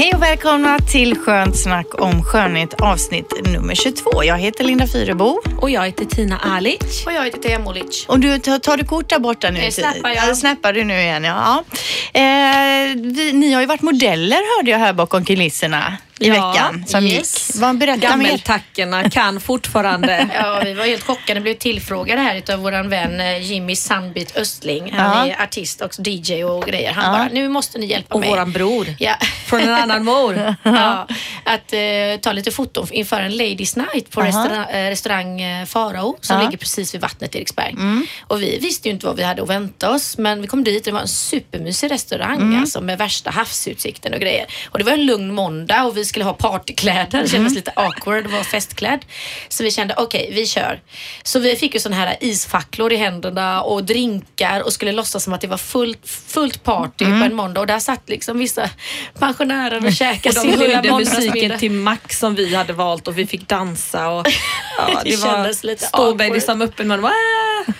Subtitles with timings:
[0.00, 4.24] Hej och välkomna till Skönt snack om skönhet avsnitt nummer 22.
[4.24, 5.40] Jag heter Linda Fyrebo.
[5.60, 7.06] Och jag heter Tina Alic.
[7.06, 8.06] Och jag heter Teija Molic.
[8.08, 9.60] Och du, tar, tar du kort där borta nu?
[9.60, 10.28] Eh, snappar jag.
[10.28, 11.64] Ja, snappar du nu igen, ja.
[12.12, 12.20] ja.
[12.20, 16.84] Eh, vi, ni har ju varit modeller hörde jag här bakom kulisserna i Ja, veckan
[16.86, 17.48] som yes.
[17.50, 17.60] gick.
[17.62, 18.26] Vad berätta mer.
[18.26, 20.28] Gammeltackorna kan fortfarande.
[20.34, 21.40] Ja, vi var helt chockade.
[21.40, 24.92] Blev tillfrågade här utav våran vän eh, Jimmy Sandbit Östling.
[24.92, 25.34] Han Ja.
[25.34, 26.92] är artist och DJ och grejer.
[26.92, 27.18] Han Ja.
[27.18, 28.30] bara, nu måste ni hjälpa Och mig.
[28.30, 28.86] våran bror.
[28.98, 29.14] Ja.
[29.46, 30.34] Från en annan mor.
[30.62, 31.06] ja,
[31.44, 34.28] att eh, ta lite foton inför en Ladies Night på Aha.
[34.28, 36.42] restaurang, eh, restaurang Farao som Ja.
[36.44, 37.74] ligger precis vid vattnet i Eriksberg.
[38.20, 40.76] Och vi visste ju inte vad vi hade att vänta oss men vi kom dit
[40.78, 44.46] och det var en supermysig restaurang alltså, med värsta havsutsikten och grejer.
[44.70, 47.22] Och det var en lugn måndag och vi skulle ha partykläder.
[47.22, 49.04] Det kändes lite awkward att vara festklädd.
[49.48, 50.80] Så vi kände okej, vi kör.
[51.22, 55.32] Så vi fick ju såna här isfacklor i händerna och drinkar och skulle låtsas som
[55.32, 58.70] att det var fullt, fullt party på en måndag och där satt liksom vissa
[59.18, 61.32] pensionärer och käkade Och sin de lilla höjde måndagsmiddag.
[61.34, 64.08] musiken till max som vi hade valt och vi fick dansa.
[64.08, 64.26] Och,
[64.78, 66.42] ja, Det det var lite ståbäddis awkward.
[66.42, 67.00] som öppen mun.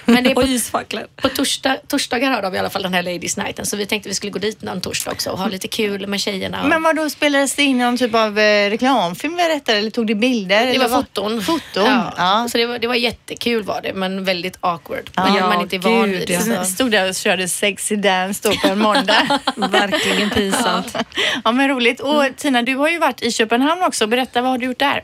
[0.05, 1.06] Men det är och på- isfacklor.
[1.17, 4.09] På torsdag, torsdagar har de i alla fall den här Ladies Nighten så vi tänkte
[4.09, 6.62] vi skulle gå dit någon torsdag också och ha lite kul med tjejerna.
[6.62, 6.69] Och...
[6.69, 10.14] Men vad då spelades det in någon typ av eh, reklamfilm berättade eller tog det
[10.14, 10.67] bilder?
[10.73, 11.01] det var vad?
[11.01, 11.42] foton.
[11.42, 12.14] Foton, Ja.
[12.17, 12.48] ja.
[12.51, 15.11] Så det var, det var jättekul var det men väldigt awkward.
[15.17, 16.39] Ja, man inte är van gud, vid ja.
[16.39, 16.64] det.
[16.64, 16.73] Så.
[16.73, 19.39] Stod där och körde sexy dance då på en måndag.
[19.56, 20.97] Verkligen pinsamt.
[21.45, 22.01] ja men roligt.
[22.01, 24.06] Och Tina, du har ju varit i Köpenhamn också.
[24.06, 25.03] Berätta, vad har du gjort där?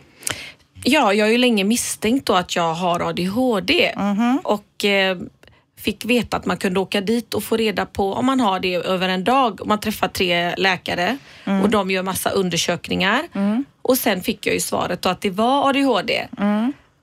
[0.88, 3.92] Ja, jag har ju länge misstänkt då att jag har ADHD
[4.44, 5.18] och eh,
[5.78, 8.74] fick veta att man kunde åka dit och få reda på om man har det
[8.74, 9.60] över en dag.
[9.66, 11.18] Man träffar tre läkare
[11.62, 13.22] och de gör massa undersökningar
[13.82, 16.26] och sen fick jag ju svaret då att det var ADHD.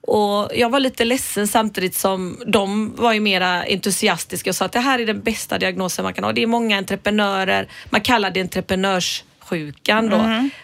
[0.02, 4.72] Och jag var lite ledsen samtidigt som de var ju mera entusiastiska och sa att
[4.72, 6.32] det här är den bästa diagnosen man kan ha.
[6.32, 10.18] Det är många entreprenörer, man kallar det entreprenörssjukan då.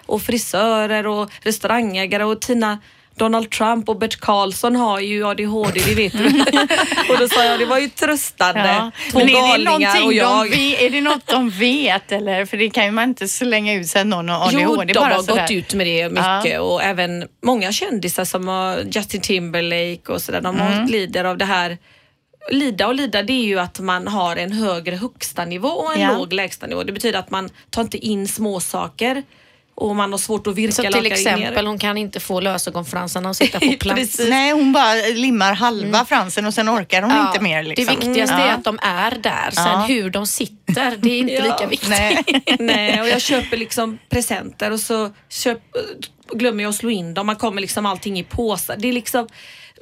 [0.06, 2.79] Och frisörer och restaurangägare och Tina
[3.19, 6.25] Donald Trump och Bert Karlsson har ju ADHD, det vet du.
[7.13, 8.91] och då sa jag, det var ju tröstande.
[9.12, 10.52] Två Men är det, och jag.
[10.52, 12.46] de är det något de vet eller?
[12.46, 14.94] För det kan ju man inte slänga ut sig att någon har ADHD Jo, de
[14.94, 15.41] bara har sådär.
[15.41, 20.41] gått ut med det mycket och även många kändisar som har Justin Timberlake och sådär,
[20.41, 20.85] de Mm.
[20.88, 21.78] lider av det här.
[22.52, 26.02] Lida och lida det är ju att man har en högre högsta nivå och en
[26.02, 26.18] Ja.
[26.18, 26.84] låg lägsta nivå.
[26.84, 29.24] Det betyder att man tar inte in små saker
[29.81, 31.63] och man har svårt att virka Så till exempel ner.
[31.69, 34.19] hon kan inte få lösögonfransarna och sitta på plats.
[34.29, 37.63] Nej, hon bara limmar halva fransen och sen orkar hon Ja, inte mer.
[37.63, 37.85] Liksom.
[37.85, 38.44] Det viktigaste Ja.
[38.47, 39.51] är att de är där.
[39.51, 39.85] Sen Ja.
[39.88, 41.44] hur de sitter, det är inte Ja.
[41.44, 41.90] lika viktigt.
[41.90, 42.23] Nej.
[42.59, 45.59] Nej, och jag köper liksom presenter och så köp,
[46.34, 47.25] glömmer jag att slå in dem.
[47.25, 48.75] Man kommer liksom allting i påsar.
[48.79, 49.28] Det är liksom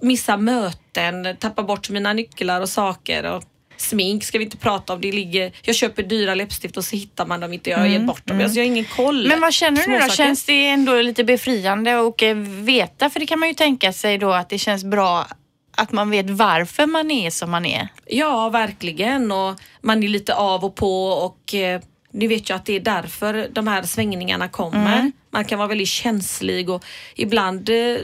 [0.01, 3.23] missa möten, tappa bort mina nycklar och saker.
[3.23, 3.43] Och
[3.77, 5.01] smink ska vi inte prata om.
[5.01, 7.69] Det ligger, jag köper dyra läppstift och så hittar man dem inte.
[7.69, 8.41] Jag har gett bort dem.
[8.41, 9.19] Alltså, jag har ingen koll.
[9.19, 10.13] Mm, Men vad känner du nu då?
[10.13, 13.09] Känns det ändå lite befriande och eh, veta?
[13.09, 15.27] För det kan man ju tänka sig då att det känns bra
[15.77, 17.87] att man vet varför man är som man är.
[18.05, 19.31] Ja, verkligen.
[19.31, 22.79] Och man är lite av och på och eh, ni vet ju att det är
[22.79, 25.11] därför de här svängningarna kommer.
[25.31, 26.83] Man kan vara väldigt känslig och
[27.15, 27.97] ibland eh,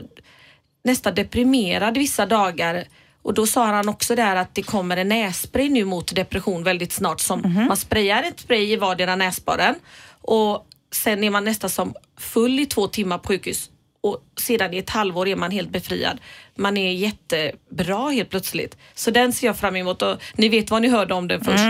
[0.83, 2.83] nästan deprimerad vissa dagar.
[3.23, 6.91] Och då sa han också där att det kommer en nässpray nu mot depression väldigt
[6.91, 9.75] snart som man sprayar ett spray i vardera näsborren.
[10.21, 13.69] Och sen är man nästan som full i två timmar på sjukhus.
[14.01, 16.19] Och sedan i ett halvår är man helt befriad.
[16.55, 18.77] Man är jättebra helt plötsligt.
[18.95, 21.63] Så den ser jag fram emot och ni vet vad ni hörde om den först.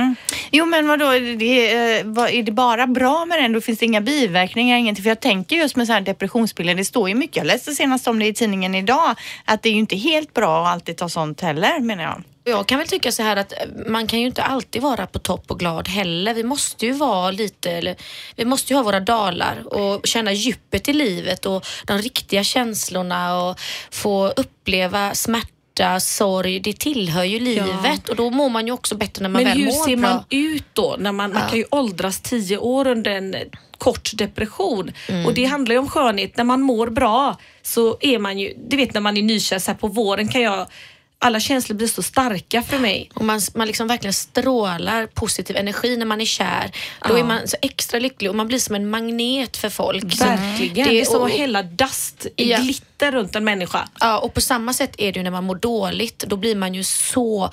[0.52, 3.54] Jo men vadå, är det, eh, är det bara bra med den?
[3.54, 5.04] Då finns det inga biverkningar, ingenting.
[5.04, 7.38] För jag tänker just med så här depressionsbilder, det står ju mycket.
[7.38, 9.16] Jag läste senast om det i tidningen idag,
[9.46, 12.24] att det är ju inte helt bra att alltid ta sånt heller menar jag.
[12.46, 13.58] Jag kan väl tycka så här att eh,
[13.88, 16.34] man kan ju inte alltid vara på topp och glad heller.
[16.34, 17.96] Vi måste ju vara lite, eller,
[18.36, 23.44] vi måste ju ha våra dalar och känna djupet i livet och de riktiga känslorna
[23.44, 23.60] och
[23.92, 24.34] få
[24.68, 26.60] uppleva smärta, sorg.
[26.60, 29.58] Det tillhör ju livet och då mår man ju också bättre när man Men väl
[29.58, 30.10] hur mår ser bra.
[30.10, 30.96] man ut då?
[31.00, 31.50] När man, man Ja.
[31.50, 33.36] kan ju åldras tio år under en
[33.78, 34.92] kort depression.
[35.10, 35.26] Mm.
[35.26, 36.38] Och det handlar ju om skönhet.
[36.38, 39.72] När man mår bra så är man ju, du vet när man är nykär så
[39.72, 40.68] här på våren kan jag
[41.24, 43.10] alla känslor blir så starka för mig.
[43.14, 46.72] Och man, man liksom verkligen strålar positiv energi när man är kär.
[47.08, 47.20] Då Ja.
[47.20, 50.14] är man så extra lycklig och man blir som en magnet för folk.
[50.14, 50.88] Så Verkligen.
[50.88, 52.58] Det är som att hälla dust i Ja.
[52.58, 53.88] glitter runt en människa.
[54.00, 56.20] Ja, och på samma sätt är det ju när man mår dåligt.
[56.28, 57.52] Då blir man ju så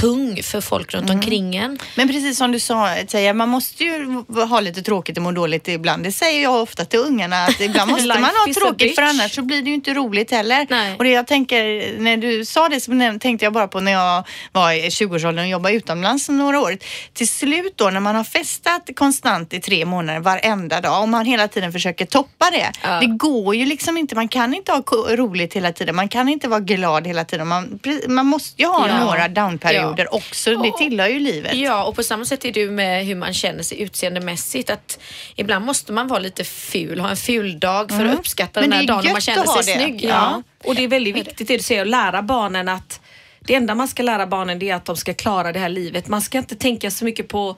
[0.00, 1.16] tung för folk runt Mm.
[1.16, 1.78] omkring en.
[1.96, 5.68] Men precis som du sa, Teija, man måste ju ha lite tråkigt och må dåligt
[5.68, 6.04] ibland.
[6.04, 9.42] Det säger jag ofta till ungarna att ibland måste man ha tråkigt för annars så
[9.42, 10.66] blir det ju inte roligt heller.
[10.70, 10.94] Nej.
[10.98, 14.24] Och det jag tänker, när du sa det så tänkte jag bara på när jag
[14.52, 16.78] var i 20-årsåldern och jobbade utomlands några år.
[17.14, 21.26] Till slut då när man har festat konstant i tre månader varenda dag och man
[21.26, 22.72] hela tiden försöker toppa det.
[22.82, 23.00] Ja.
[23.00, 24.82] Det går ju liksom inte, man kan inte ha
[25.16, 27.48] roligt hela tiden, man kan inte vara glad hela tiden.
[27.48, 27.78] Man,
[28.08, 29.04] man måste ju ha Ja.
[29.04, 29.85] några downperioder Ja.
[30.10, 31.54] Också, det Och- tillhör ju livet.
[31.54, 34.70] Ja, och på samma sätt är det ju med hur man känner sig utseendemässigt.
[34.70, 34.98] Att
[35.36, 38.76] ibland måste man vara lite ful, ha en ful dag för att uppskatta Men den
[38.78, 39.80] här är dagen när man känner sig det.
[39.80, 40.04] snygg.
[40.04, 40.42] Ja.
[40.64, 43.00] Och det är väldigt viktigt det du säger, att lära barnen att
[43.40, 46.08] det enda man ska lära barnen det är att de ska klara det här livet.
[46.08, 47.56] Man ska inte tänka så mycket på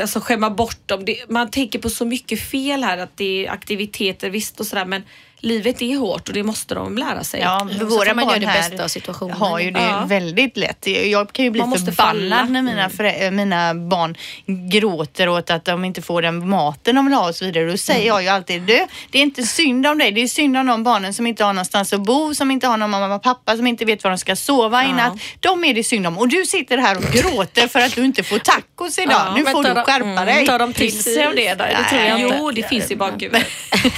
[0.00, 1.04] Alltså skämma bort dem.
[1.04, 4.84] Det, man tänker på så mycket fel här att det är aktiviteter visst och sådär
[4.84, 5.02] men
[5.44, 7.40] livet är hårt och det måste de lära sig.
[7.40, 9.36] Ja, för våra man barn det här bästa av situationen.
[9.36, 10.04] har ju det Ja.
[10.08, 10.86] väldigt lätt.
[10.86, 12.44] Jag kan ju bli Man måste förbannad falla.
[12.44, 17.14] när mina, förä- mina barn gråter åt att de inte får den maten de vill
[17.14, 17.70] ha och så vidare.
[17.70, 20.12] Då säger jag ju alltid, du, det är inte synd om dig.
[20.12, 22.76] Det är synd om de barnen som inte har någonstans att bo, som inte har
[22.76, 24.96] någon mamma och pappa, som inte vet var de ska sova i Ja.
[24.96, 25.14] natt.
[25.40, 26.18] De är det synd om.
[26.18, 29.12] Och du sitter här och gråter för att du inte får tacos idag.
[29.26, 30.46] Ja, nu får du tar de- skärpa dig.
[30.46, 31.54] Tar de till sig av det?
[31.54, 31.64] Då?
[31.64, 32.36] Det tror jag inte.
[32.38, 33.46] Jo, det finns i bakhuvudet.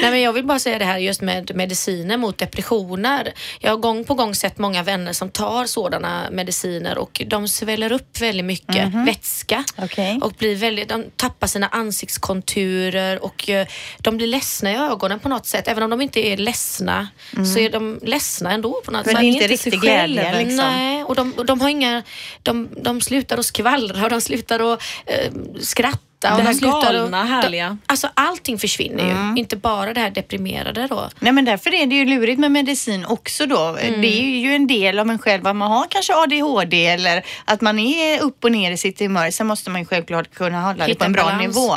[0.00, 3.32] Nej, men jag vill bara säga det här just med mediciner mot depressioner.
[3.60, 7.92] Jag har gång på gång sett många vänner som tar sådana mediciner och de sväller
[7.92, 10.18] upp väldigt mycket vätska Okej.
[10.22, 13.66] och blir väldigt, de tappar sina ansiktskonturer och eh,
[13.98, 15.68] de blir ledsna i ögonen på något sätt.
[15.68, 17.08] Även om de inte är ledsna
[17.54, 19.20] så är de ledsna ändå på något Men sätt.
[19.20, 20.56] det är inte inte sig riktig glädje liksom.
[20.56, 22.02] Nej, och de, och de har inga,
[22.42, 26.09] de, de slutar att skvallra och de slutar att eh, skratta.
[26.28, 27.78] Och Det här slutar galna, att, härliga.
[27.86, 31.08] Alltså allting försvinner ju, inte bara det här deprimerade då.
[31.18, 33.76] Nej men därför är det ju lurigt med medicin också då.
[33.80, 34.00] Mm.
[34.00, 37.60] Det är ju en del av en själv att man har kanske ADHD eller att
[37.60, 39.30] man är upp och ner i sitt humör.
[39.30, 41.42] Sen måste man ju självklart kunna hålla det Hitta på en bra balans.
[41.42, 41.74] nivå.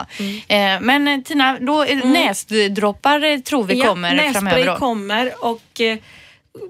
[0.47, 4.75] Eh, men eh, Tina, då, eh, näsdroppar eh, tror vi kommer nässpray framöver då.
[4.75, 5.81] kommer och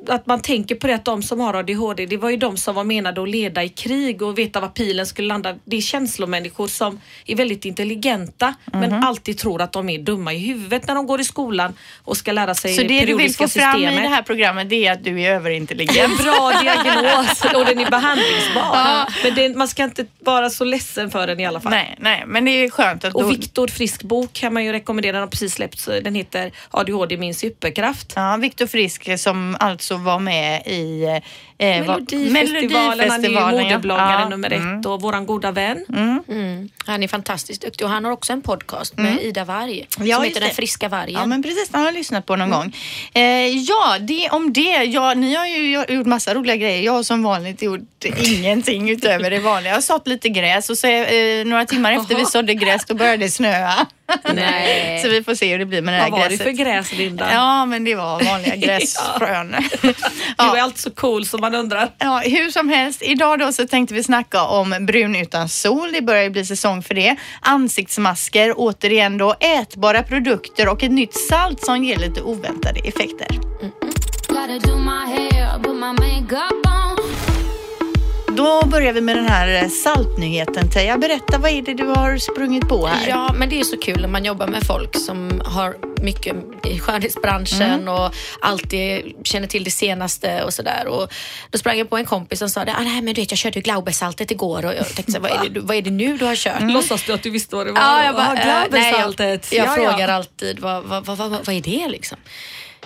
[0.08, 2.76] att man tänker på det att de som har ADHD, det var ju de som
[2.76, 5.56] var menade att leda i krig och veta var pilen skulle landa.
[5.66, 9.04] Det är känslomänniskor som är väldigt intelligenta men Mhm.
[9.04, 12.32] alltid tror att de är dumma i huvudet när de går i skolan och ska
[12.32, 14.00] lära sig Så det du vill periodiska få fram systemet.
[14.00, 15.98] i det här programmet det är att du är överintelligent.
[16.12, 19.14] En bra diagnos och den är behandlingsbar.
[19.24, 21.72] Men den, man ska inte vara så ledsen för den i alla fall.
[21.72, 24.72] nej, nej, men det är skönt att då, Och Viktor Frisk bok kan man ju
[24.72, 25.12] rekommendera.
[25.12, 25.86] Den har precis släppts.
[25.86, 28.14] Den heter ADHD min superkraft.
[28.16, 31.24] Ja, Viktor Frisk som alltså var med i eh,
[31.64, 31.86] eh,
[32.32, 33.10] Melodifestivalen.
[33.10, 33.52] Han är ju ja.
[33.52, 34.80] modebloggare Ja, nummer mm.
[34.80, 35.86] ett och våran goda vän.
[35.90, 36.70] Mm.
[36.86, 40.18] Han är fantastiskt duktig och han har också en podcast med Ida Varg som Ja,
[40.18, 41.20] heter just Den friska vargen.
[41.20, 42.76] Ja men precis, den har jag lyssnat på någon gång.
[43.14, 44.84] Eh, ja, det om det.
[44.84, 46.84] Ja, ni har ju gjort massa roliga grejer.
[46.84, 47.82] Jag har som vanligt gjort
[48.18, 49.72] ingenting utöver det vanliga.
[49.72, 52.94] Jag har sått lite gräs och så eh, några timmar efter vi sådde gräs då
[52.94, 53.88] började det snöa.
[54.34, 55.00] Nej.
[55.04, 56.46] så vi får se hur det blir med det här Vad var det gräset.
[56.46, 57.34] för gräs Linda?
[57.34, 59.56] Ja, men det var vanliga gräsfrön.
[60.38, 60.64] Du är ja.
[60.64, 61.90] alltid så cool som man undrar.
[61.98, 63.02] Ja, hur som helst.
[63.02, 65.92] Idag då så tänkte vi snacka om brun utan sol.
[65.94, 67.16] Det börjar ju bli säsong för det.
[67.42, 73.28] Ansiktsmasker, återigen då ätbara produkter och ett nytt salt som ger lite oväntade effekter.
[76.30, 76.63] Gotta
[78.36, 80.70] Då börjar vi med den här saltnyheten.
[80.70, 83.08] Teija, berätta vad är det du har sprungit på här?
[83.10, 86.36] Ja, men det är så kul när man jobbar med folk som har mycket
[86.66, 87.88] i skönhetsbranschen Mm.
[87.88, 90.88] och alltid känner till det senaste och sådär.
[90.88, 91.14] Och
[91.52, 93.62] Då sprang jag på en kompis som sa ah, nej men du vet jag körde
[93.62, 96.36] Glaubersaltet igår och jag tänkte så, vad, är det, vad är det nu du har
[96.36, 96.62] kört?
[96.62, 97.82] Låtsas du att du visste vad det var?
[97.82, 99.48] Ja, jag bara, Ah, eh, Glaubersaltet.
[99.52, 99.90] nej, jag, jag Ja, ja.
[99.92, 102.18] frågar alltid vad, vad, vad, vad, vad är det liksom?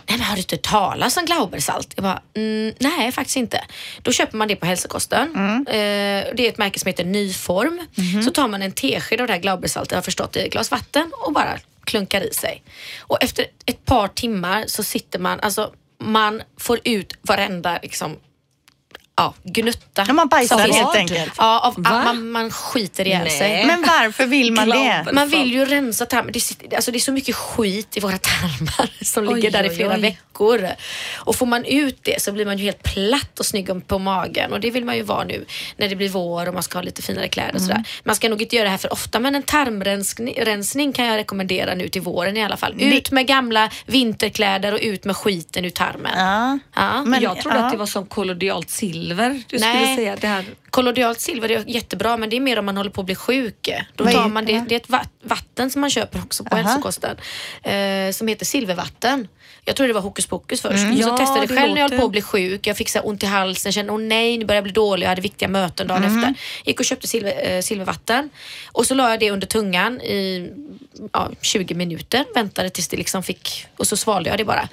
[0.10, 1.94] Nej, men har du inte talas om Glaubersalt?
[1.96, 3.64] Jag bara, mm, nej faktiskt inte.
[4.02, 5.36] Då köper man det på hälsokosten.
[5.68, 5.74] Eh,
[6.36, 7.80] det är ett märke som heter Nyform.
[8.26, 10.52] Så tar man en tesked av det här Glaubersaltet, jag har förstått det, i ett
[10.52, 12.64] glas vatten och bara klunkar i sig.
[13.00, 18.16] Och efter ett par timmar så sitter man, alltså man får ut varenda liksom
[19.18, 20.04] ja, gnutta.
[20.08, 21.34] Ja, man bajsar helt enkelt.
[21.38, 23.38] Ja, av, man, man skiter ihjäl Nej.
[23.38, 23.66] sig.
[23.66, 25.06] Men varför vill man det?
[25.14, 26.32] Man vill ju rensa tarmen.
[26.32, 29.64] Det, sitter- alltså det är så mycket skit i våra tarmar som Oj, ligger där
[29.64, 30.02] i oj, flera oj.
[30.02, 30.68] veckor.
[31.16, 34.54] Och får man ut det så blir man ju helt platt och snygg på magen
[34.54, 35.46] och det vill man ju vara nu
[35.78, 37.84] när det blir vår och man ska ha lite finare kläder och sådär.
[38.04, 41.18] Man ska nog inte göra det här för ofta men en tarmrensning rensning kan jag
[41.18, 42.76] rekommendera nu till våren i alla fall.
[42.82, 46.12] Ut med gamla vinterkläder och ut med skiten ur tarmen.
[46.18, 46.60] Ja.
[46.76, 47.04] Ja.
[47.04, 47.66] Men- jag trodde ja.
[47.66, 48.70] att det var som kollodialt
[49.08, 49.76] silver du Nej.
[49.84, 50.16] skulle säga.
[50.22, 50.46] Det här.
[50.70, 53.70] Kollodialt silver är jättebra men det är mer om man håller på att bli sjuk.
[53.96, 56.64] Då tar man det, det är ett va- vatten som man köper också på Aha.
[56.64, 57.18] hälsokosten
[57.64, 59.28] eh, som heter silvervatten.
[59.66, 60.74] Jag trodde det var hokus pokus först.
[60.78, 60.96] Mm.
[60.96, 62.68] Så Ja, testade jag det själv när jag höll låter- på att bli sjuk.
[62.68, 65.06] Jag fick så ont i halsen, kände åh nej nu börjar jag bli dålig.
[65.06, 66.18] Jag hade viktiga möten dagen Mm.
[66.24, 66.34] efter.
[66.66, 68.30] Gick och köpte silver, eh, silvervatten
[68.72, 70.52] och så la jag det under tungan i
[71.14, 72.26] ja, 20 minuter.
[72.36, 74.70] Väntade tills det liksom fick och så svalde jag det bara.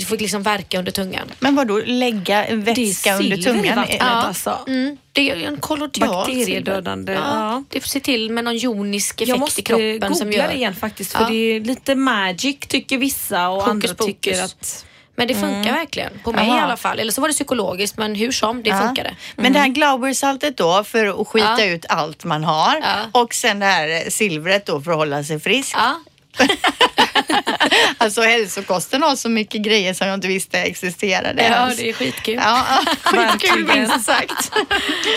[0.00, 1.32] Det fick liksom verka under tungan.
[1.38, 3.76] Men vad då lägga vätska under tungan?
[3.76, 4.06] vattnet, Ja.
[4.06, 4.58] alltså.
[4.66, 7.28] Mm, det är ju en kollodial Bakteriedödande, silver.
[7.30, 7.64] ja.
[7.70, 10.48] Det ser till med någon jonisk Jag effekt måste i kroppen googla som gör...
[10.48, 11.28] det igen faktiskt för Ja.
[11.28, 14.06] det är lite magic tycker vissa och Hokus andra pokus.
[14.06, 14.84] tycker att
[15.16, 16.12] Men det funkar verkligen.
[16.24, 16.56] På mig Jaha.
[16.56, 16.98] i alla fall.
[16.98, 18.78] Eller så var det psykologiskt men hur som, det Ja.
[18.80, 19.14] funkade.
[19.36, 21.64] Men det här Glaubersaltet då för att skita Ja.
[21.64, 23.20] ut allt man har Ja.
[23.22, 25.76] och sen det här silvret då för att hålla sig frisk.
[26.38, 26.46] Ja.
[27.98, 31.42] Alltså hälsokosten har så mycket grejer som jag inte visste existerade.
[31.42, 31.76] ja, ens.
[31.76, 32.34] det är skitkul.
[32.34, 32.64] Ja,
[33.02, 34.52] skitkul minst sagt.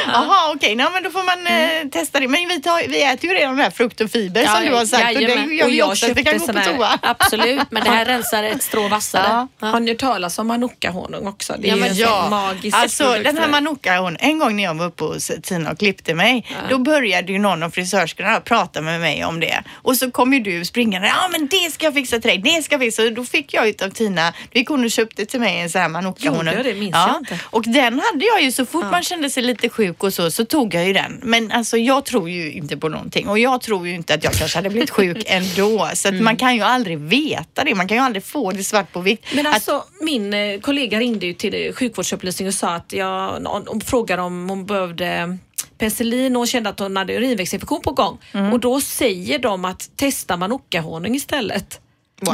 [0.08, 0.90] Jaha, okej, okay.
[0.94, 2.28] men då får man eh, testa det.
[2.28, 4.74] Men vi, tar, vi äter ju redan de här frukt och fiber Ja, som du
[4.74, 5.48] har sagt och jajamän.
[5.50, 7.00] det gör Och vi jag också att vi köpte kan gå på toa.
[7.02, 9.26] Absolut, men det här rensar ett strå vassare.
[9.28, 9.48] Ja.
[9.60, 9.68] Ja.
[9.68, 11.56] Har ni hört talas om manuka-honung också?
[11.60, 14.40] Det är Ja, ju Ja, sån magisk alltså produkt den här för- Manuka, hon, en
[14.40, 17.70] gång när jag var uppe hos Tina och klippte mig, då började ju någon av
[17.70, 19.64] frisörskorna prata med mig om det.
[19.74, 22.64] Och så kom ju du springande, ja men det ska jag fixa till dig, det
[22.64, 23.10] ska jag fixa.
[23.10, 25.90] Då fick jag utav Tina, då gick hon och köpte till mig en sån här
[25.90, 26.16] honung.
[26.20, 26.74] Gjorde jag det?
[26.76, 27.40] Minns jag inte.
[27.46, 30.46] Och den hade jag ju så fort man kände sig lite sjuk och så, så
[30.46, 31.20] tog jag ju den.
[31.24, 34.34] Men alltså jag tror ju inte på någonting och jag tror ju inte att jag
[34.34, 35.90] kanske hade blivit sjuk ändå.
[35.94, 36.24] Så att Mm.
[36.26, 39.26] man kan ju aldrig veta det, man kan ju aldrig få det svart på vitt.
[39.36, 43.84] Men Att- alltså min eh, kollega ringde ju till sjukvårdsupplysning och sa att jag och
[43.84, 45.38] frågade om hon behövde
[45.78, 48.18] penicillin och hon kände att hon hade urinvägsinfektion på gång.
[48.34, 48.54] Mm.
[48.54, 51.82] Och då säger de att testa manuka-honung istället.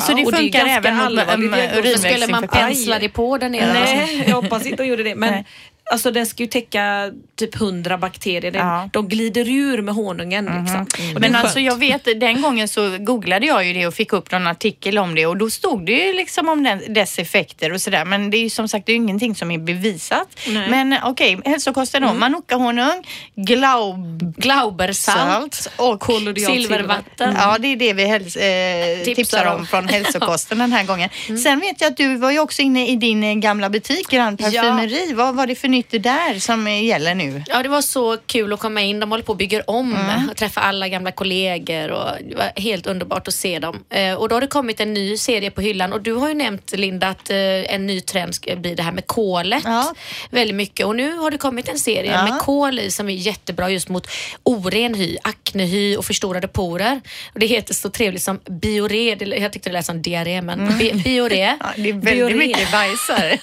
[0.08, 1.14] Så det funkar ganska även mot.
[1.14, 2.48] Så skulle man urinvägsinfektion?
[2.48, 3.74] pensla det på där nere.
[3.74, 5.16] Nej, jag hoppas inte hon gjorde det.
[5.16, 5.44] Men.
[5.92, 8.52] Alltså den ska ju täcka typ 100 bakterier.
[8.52, 8.90] Den, Ja.
[8.94, 10.46] De glider ur med honungen.
[10.46, 10.82] Liksom.
[10.82, 13.94] Och det är Men alltså jag vet, den gången så googlade jag ju det och
[13.94, 17.20] fick upp någon artikel om det och då stod det ju liksom om den, dess
[17.20, 18.06] effekter och sådär.
[18.06, 20.28] Men det är ju som sagt det är ju ingenting som är bevisat.
[20.48, 20.70] Nej.
[20.70, 22.08] Men okej, hälsokosten då.
[22.14, 23.04] Manuka-honung,
[23.36, 25.54] glaub Glaubersalt.
[25.54, 26.06] salt och
[26.38, 27.36] Silvervatten.
[27.40, 31.10] Ja, det är det vi häls- eh, tipsar, Tipsar om från hälsokosten den här gången.
[31.44, 34.40] Sen vet jag att du var ju också inne i din eh, gamla butik, Grand
[34.40, 35.14] Parfumeri.
[35.14, 37.44] Vad var det för nytt där som gäller nu?
[37.48, 39.00] Ja, det var så kul att komma in.
[39.00, 39.98] De håller på och bygger om
[40.32, 43.84] och träffa alla gamla kollegor och det var helt underbart att se dem.
[43.90, 46.34] Eh, och då har det kommit en ny serie på hyllan och du har ju
[46.34, 47.38] nämnt Linda att eh,
[47.74, 49.94] en ny trend ska bli det här med kolet Ja.
[50.32, 52.24] väldigt mycket och nu har det kommit en serie Ja.
[52.24, 54.08] med kol i som är jättebra just mot
[54.44, 57.02] oren hy, aknehy och förstorade porer.
[57.34, 60.78] Och det heter så trevligt som biore, det- jag tyckte det lät som diarré men
[60.78, 61.34] bi- biore.
[61.60, 62.34] Ja, det är väldigt Biore.
[62.36, 63.40] mycket bajsar i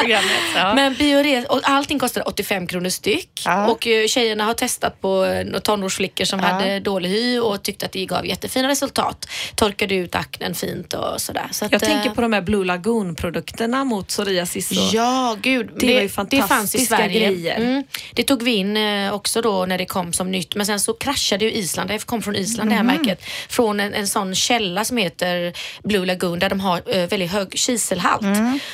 [0.00, 0.30] programmet.
[0.74, 3.42] Men biore, och allting kostar 85 kronor styck.
[3.44, 3.68] Ja.
[3.70, 6.46] Och eh, tjejerna har testat på eh, några tonårsflickor som Ja.
[6.46, 9.26] hade dålig hy och tyckte att det gav jättefina resultat.
[9.54, 11.48] Torkade ut aknen fint och sådär.
[11.52, 14.70] Så att, Jag eh, tänker på de här Blue Lagoon-produkterna mot psoriasis.
[14.70, 14.76] Och...
[14.94, 15.70] Ja, gud.
[15.80, 17.20] Det var ju det fanns i fantastiska Sverige.
[17.30, 17.56] grejer.
[17.56, 17.84] Mm.
[18.14, 20.54] Det tog vi in eh, också då när det kom som nytt.
[20.54, 21.90] Men sen så kraschade ju Island.
[21.90, 23.24] Det kom från Island det här märket.
[23.48, 27.58] Från en, en sån källa som heter Blue Lagoon där de har eh, väldigt hög
[27.58, 28.22] kiselhalt.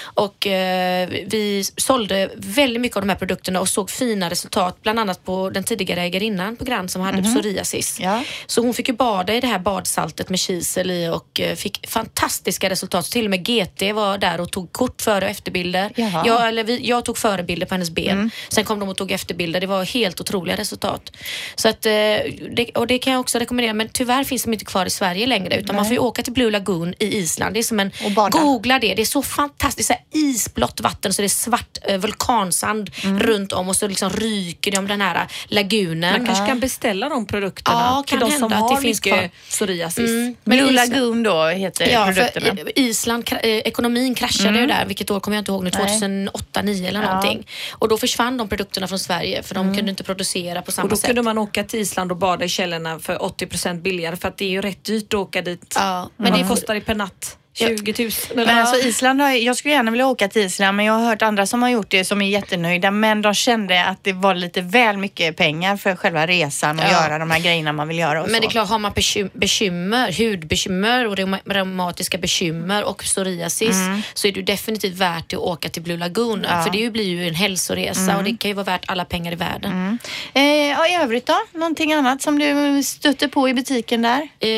[0.03, 4.83] Och eh, vi sålde väldigt mycket av de här produkterna och såg fina resultat.
[4.83, 8.01] Bland annat på den tidigare ägarinnan på Grand som hade psoriasis.
[8.01, 8.25] Ja.
[8.47, 11.89] Så hon fick ju bada i det här badsaltet med kisel i och eh, fick
[11.89, 13.07] fantastiska resultat.
[13.07, 15.93] Så till och med GT var där och tog kort före och efterbilder.
[15.97, 16.23] Jaha.
[16.27, 18.31] Jag, eller vi, jag tog förebilder på hennes ben.
[18.49, 19.61] Sen kom de och tog efterbilder.
[19.61, 21.13] Det var helt otroliga resultat.
[21.55, 23.75] Så att, eh, det, och det kan jag också rekommendera.
[23.75, 25.57] Men tyvärr finns de inte kvar i Sverige längre.
[25.61, 27.55] Utan man får ju åka till Blue Lagoon i Island.
[27.55, 27.93] Det är som en...
[28.31, 28.95] Googla det.
[28.95, 29.89] Det är så fantastiskt.
[29.89, 34.71] Så isblått vatten så det är svart eh, vulkansand runt om och så liksom ryker
[34.71, 36.13] det om den här lagunen.
[36.13, 40.11] Man kanske kan beställa de produkterna Ja, till de som har det finns mycket psoriasis.
[40.11, 40.37] Mm.
[40.45, 42.47] Men Blue Lagoon då heter Ja, produkterna.
[42.57, 46.45] för Island, eh, ekonomin kraschade ju där, vilket år kommer jag inte ihåg nu, 2008,
[46.63, 47.07] 2009 eller Ja.
[47.09, 47.47] någonting.
[47.73, 50.91] Och då försvann de produkterna från Sverige för de kunde inte producera på samma Och
[50.91, 51.07] då sätt.
[51.07, 54.45] kunde man åka till Island och bada i källorna för 80% billigare för att det
[54.45, 55.73] är ju rätt dyrt att åka dit.
[55.77, 57.37] Ja, men Men det kostar det per natt.
[57.59, 58.11] 20 000.
[58.47, 61.23] Men alltså Island, har, jag skulle gärna vilja åka till Island men jag har hört
[61.23, 64.61] andra som har gjort det som är jättenöjda men de kände att det var lite
[64.61, 66.91] väl mycket pengar för själva resan och Ja.
[66.91, 68.41] göra de här grejerna man vill göra Men så.
[68.41, 73.77] det är klart, har man bekym- bekymmer, hudbekymmer och reuma- reumatiska bekymmer och psoriasis
[74.15, 76.47] så är det definitivt värt att åka till Blue Lagoon.
[76.65, 79.37] För det blir ju en hälsoresa och det kan ju vara värt alla pengar i
[79.37, 79.99] världen.
[80.35, 81.37] Eh, ja, I övrigt då?
[81.53, 84.29] Någonting annat som du stötte på i butiken där?
[84.41, 84.49] Eh,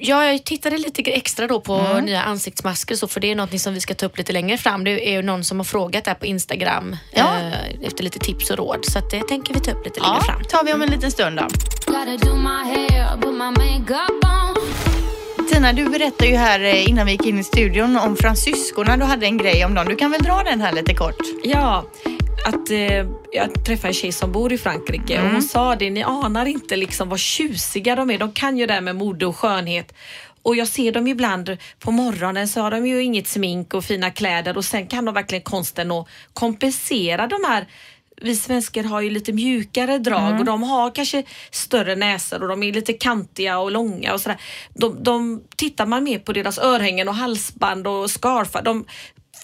[0.00, 3.74] ja, jag tittade lite extra då på nya ansiktsmasker så för det är något som
[3.74, 4.84] vi ska ta upp lite längre fram.
[4.84, 7.36] Det är ju någon som har frågat där på Instagram Ja.
[7.40, 10.14] eh, efter lite tips och råd så att det tänker vi ta upp lite längre
[10.20, 10.44] Ja, fram.
[10.44, 11.46] tar vi om en liten stund då.
[15.52, 18.96] Tina, du berättade ju här eh, innan vi gick in i studion om fransyskorna.
[18.96, 19.86] Du hade en grej om dem.
[19.88, 21.16] Du kan väl dra den här lite kort?
[21.44, 21.84] Ja,
[22.46, 26.02] att eh, jag träffade en tjej som bor i Frankrike och hon sa det, ni
[26.02, 28.18] anar inte liksom vad tjusiga de är.
[28.18, 29.92] De kan ju det här med mode och skönhet.
[30.42, 34.10] Och jag ser dem ibland på morgonen så har de ju inget smink och fina
[34.10, 37.66] kläder och sen kan de verkligen konsten att kompensera de här
[38.22, 42.62] vi svenskar har ju lite mjukare drag och de har kanske större näsor och de
[42.62, 44.40] är lite kantiga och långa och sådär.
[44.74, 48.62] De, de tittar man mer på deras örhängen och halsband och scarfar.
[48.62, 48.84] De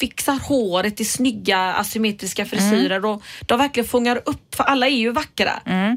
[0.01, 5.13] fixar håret i snygga asymmetriska frisyrer och de verkligen fångar upp, för alla är ju
[5.13, 5.53] vackra.
[5.67, 5.97] Mm.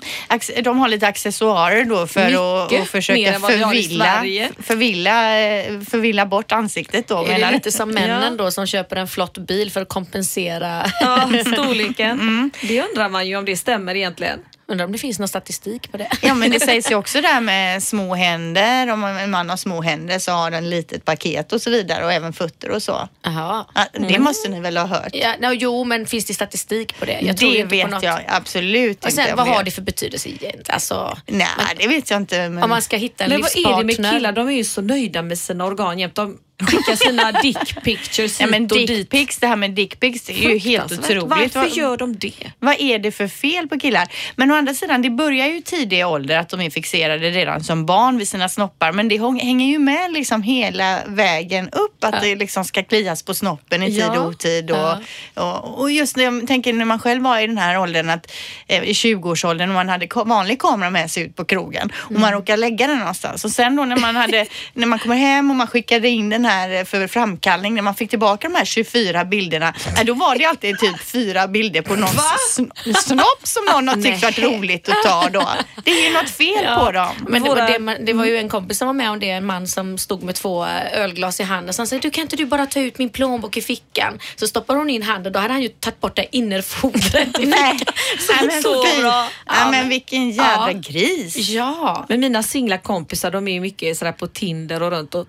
[0.64, 4.24] De har lite accessoarer då för att, Mycket att försöka förvilla,
[4.60, 7.26] förvilla, eh, förvilla bort ansiktet då.
[7.26, 10.86] Är det lite som männen då som köper en flott bil för att kompensera?
[11.02, 12.52] Ja, storleken.
[12.62, 14.40] Det undrar man ju om det stämmer egentligen.
[14.72, 16.08] Undrar om det finns någon statistik på det?
[16.22, 18.88] Ja men det sägs ju också där med små händer.
[18.92, 22.14] Om en man har små händer så har den litet paket och så vidare och
[22.14, 23.10] även fötter och så.
[23.22, 23.66] Jaha.
[23.76, 25.10] Ja, Det måste ni väl ha hört?
[25.14, 27.20] Ja, no, jo, men finns det statistik på det?
[27.22, 29.36] Jag tror det inte på vet jag absolut Och sen, inte.
[29.36, 30.62] vad har det för betydelse egentligen?
[30.68, 31.48] Alltså, Nej,
[31.80, 32.50] det vet jag inte.
[32.50, 32.64] Men...
[32.64, 34.12] om man ska hitta en Men vad är det med livspartner.
[34.12, 34.32] killar?
[34.32, 36.16] De är ju så nöjda med sina organ jämt.
[36.16, 38.88] De skickar sina dick pictures Ja, men och dit.
[38.88, 41.24] dickpics, det här med dickpics, det är ju helt otroligt.
[41.24, 42.34] Varför Vad- gör de det?
[42.60, 44.08] Vad är det för fel på killar?
[44.36, 47.64] Men å andra sidan, det börjar ju i tidig ålder att de är fixerade redan
[47.64, 48.92] som barn vid sina snoppar.
[48.92, 52.04] Men det häng- hänger ju med liksom hela vägen upp.
[52.04, 54.20] Att det liksom ska klias på snoppen i tid Ja.
[54.20, 54.72] och otid.
[54.72, 54.96] Och,
[55.34, 58.32] och, och just när jag tänker när man själv var i den här åldern, att,
[58.68, 62.32] eh, i 20-årsåldern, och man hade vanlig kamera med sig ut på krogen och man
[62.34, 63.46] råkar lägga den någonstans.
[63.46, 66.46] Och sen då när man, hade, när man kommer hem och man skickade in den
[66.46, 70.36] här eh, för framkallning, när man fick tillbaka de här 24 bilderna, eh, då var
[70.36, 74.90] det alltid typ fyra bilder på någon sn- snopp som någon har tyckt varit roligt
[74.90, 75.50] att ta då.
[75.84, 77.10] Det är ju något fel på dem.
[77.28, 79.46] Men det var, det, det var ju en kompis som var med om det, en
[79.46, 81.74] man som stod med två eh, ölglas i handen.
[81.74, 84.20] Så han sa, du kan inte du bara ta ut min plånbok i fickan?
[84.36, 87.78] Så stoppar hon in handen, då hade han ju tagit bort det innerfodret i Nej,
[87.78, 87.94] fickan.
[88.30, 89.28] Nej, men, så bra.
[89.52, 90.80] Nej, men vilken jädra Ja.
[90.90, 91.38] gris.
[91.50, 92.06] Ja.
[92.10, 95.28] Men mina singla kompisar de är ju mycket sådär på Tinder och runt och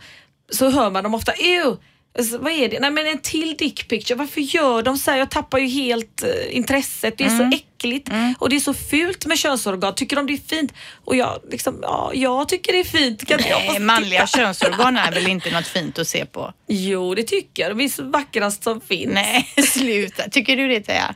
[0.53, 1.77] så hör man dem ofta Ew!
[2.19, 2.81] Alltså, vad är det?
[2.81, 4.15] Nej men en till dick picture.
[4.19, 5.19] Varför gör de så här?
[5.19, 7.19] Jag tappar ju helt eh, intresset.
[7.19, 9.95] Det är så äckligt och det är så fult med könsorgan.
[9.95, 10.73] Tycker de det är fint?
[11.05, 13.27] Och jag liksom, ja, jag tycker det är fint.
[13.27, 14.38] Kan inte jag få Nej, manliga titta?
[14.38, 16.53] könsorgan är väl inte något fint att se på?
[16.69, 17.77] Jo, det tycker jag.
[17.79, 19.12] De är så vackrast som finns.
[19.15, 20.23] Nej, sluta.
[20.31, 21.15] Tycker du det Teija?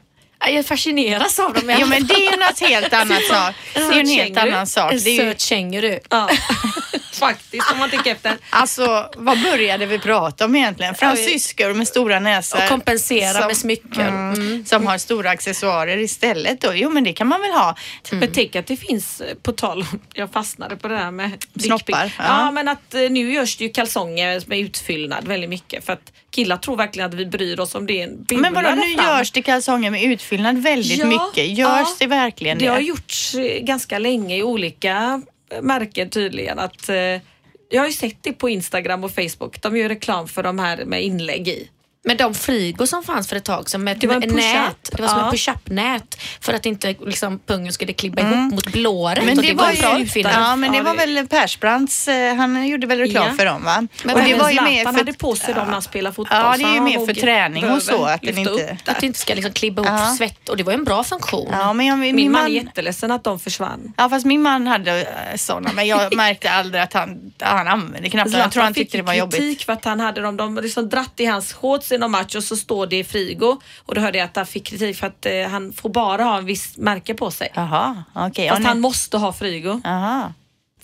[0.49, 1.77] Jag fascineras av dem.
[1.81, 3.55] Jo men det är ju något helt annat sak.
[3.75, 4.93] Det är ju en helt annan sak.
[4.93, 5.99] Det är ju, söt känguru.
[6.11, 6.29] Ja,
[7.19, 8.37] faktiskt om man tänker efter.
[8.51, 10.95] alltså, vad började vi prata om egentligen?
[10.95, 12.63] Fransyskor med stora näsor.
[12.63, 14.33] Och kompensera Som- med smycken.
[14.33, 14.65] Mm.
[14.67, 16.73] Som har stora accessoarer istället då.
[16.75, 17.77] Jo men det kan man väl ha.
[18.11, 21.45] Men tänk att det finns, eh, på tal om, jag fastnade på det här med
[21.61, 22.25] Snoppar, ja.
[22.29, 22.51] Ja.
[22.51, 26.57] men att eh, nu görs det ju kalsonger med utfyllnad väldigt mycket för att killar
[26.57, 29.31] tror verkligen att vi bryr oss om det är en bula Men vadå, nu görs
[29.31, 31.47] det kalsonger med utfyllnad väldigt Ja, mycket.
[31.59, 31.95] Görs ja.
[31.99, 32.65] det verkligen det?
[32.65, 35.23] Det har gjorts eh, ganska länge i olika
[35.63, 37.21] märken tydligen att eh,
[37.69, 39.63] jag har ju sett det på Instagram och Facebook.
[39.63, 41.71] De gör reklam för de här med inlägg i.
[42.09, 44.91] Men de frigo som fanns för ett tag sedan med Det var en nät.
[44.93, 45.25] Det var som Ja.
[45.25, 49.19] en push-up-nät för att inte liksom, pungen skulle klibba ihop mot blåret.
[49.19, 49.27] Mm.
[49.27, 52.35] Men och det, det, var var ju, ja, men det Ja, var väl Persbrandts, eh,
[52.35, 53.35] han gjorde väl reklam Ja.
[53.35, 53.87] för dem va?
[54.05, 56.39] Men och det var ju mer för, hade på sig dem när han spelade fotboll.
[56.41, 58.61] Ja, så det är ju han mer för träning och så, att den inte- upp.
[58.89, 60.15] Att det inte ska liksom klibba ihop Ja.
[60.19, 60.49] svett.
[60.49, 61.49] Och det var ju en bra funktion.
[61.53, 63.93] Ja, men jag, min, Min man är jätteledsen att de försvann.
[63.97, 68.11] ja, fast min man hade eh, sådana, men jag märkte aldrig att han, han använde
[68.11, 69.41] knappt Jag tror han fick tyckte det var jobbigt.
[69.41, 72.35] kritik för att han hade dem, de liksom dratt i hans shorts i någon match
[72.35, 73.57] och så står det i frigo.
[73.87, 76.39] Och då hörde jag att han fick kritik för att eh, han får bara ha
[76.39, 77.53] en viss märke på sig.
[77.55, 78.49] Jaha, okej.
[78.49, 79.81] Fast ja, han måste ha frigo.
[79.85, 80.33] Aha.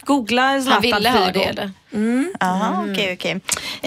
[0.05, 1.39] Googla Zlatan Han ville ha frigo.
[1.39, 1.71] det eller?
[2.41, 3.41] Jaha, okej, okej.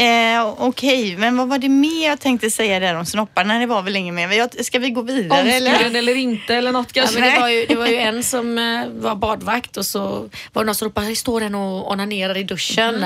[0.06, 3.60] Eh, Okej, men vad var det mer jag tänkte säga där om snopparna?
[3.60, 4.32] Det var väl inget mer.
[4.32, 5.72] Jag- Ska vi gå vidare eller?
[5.72, 7.20] Omskuren eller inte eller något Ja, kanske.
[7.20, 10.64] men det, var ju, det var ju en som eh, var badvakt och så var
[10.64, 13.06] det någon som ropade står den och onanerar i duschen.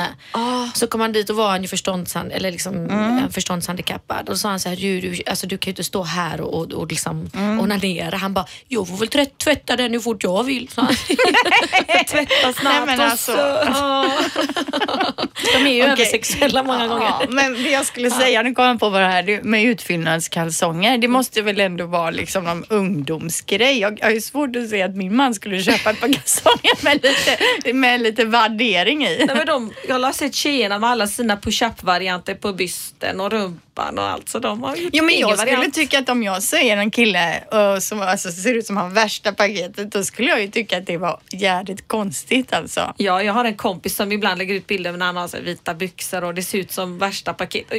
[0.73, 4.39] Så kom han dit och var han ju förståndshand, eller liksom, eh, förståndshandikappad och så
[4.41, 6.71] sa han så här, du, du, alltså, du kan ju inte stå här och, och,
[6.73, 7.29] och liksom
[7.62, 8.17] onanera.
[8.17, 10.67] Han bara, jag får väl tvätt- tvätta den hur fort jag vill.
[10.69, 10.95] sa han.
[12.07, 13.31] Tvätta snabbt Nej, men och alltså.
[13.31, 14.88] så.
[15.54, 15.91] De är ju Okej.
[15.91, 17.06] översexuella många gånger.
[17.06, 20.97] Ja, men det jag skulle säga, nu kom jag på vad det här med utfyllnadskalsonger.
[20.97, 23.80] Det måste väl ändå vara liksom någon ungdomsgrej.
[23.80, 26.84] Jag jag har ju svårt att se att min man skulle köpa ett par kalsonger
[26.84, 29.25] med lite, med lite vaddering i.
[29.28, 33.99] Nej, men de, jag har sett tjejerna med alla sina push-up-varianter på bysten och rumpan
[33.99, 34.30] och allt.
[34.30, 35.73] Så de har gjort Jo men jag skulle variant.
[35.73, 39.32] tycka att om jag ser en kille uh, som alltså, ser ut som han värsta
[39.34, 42.93] paketet då skulle jag ju tycka att det var jävligt konstigt alltså.
[42.97, 45.74] Ja, jag har en kompis som ibland lägger ut bilder när han har så vita
[45.74, 47.74] byxor och det ser ut som värsta paket.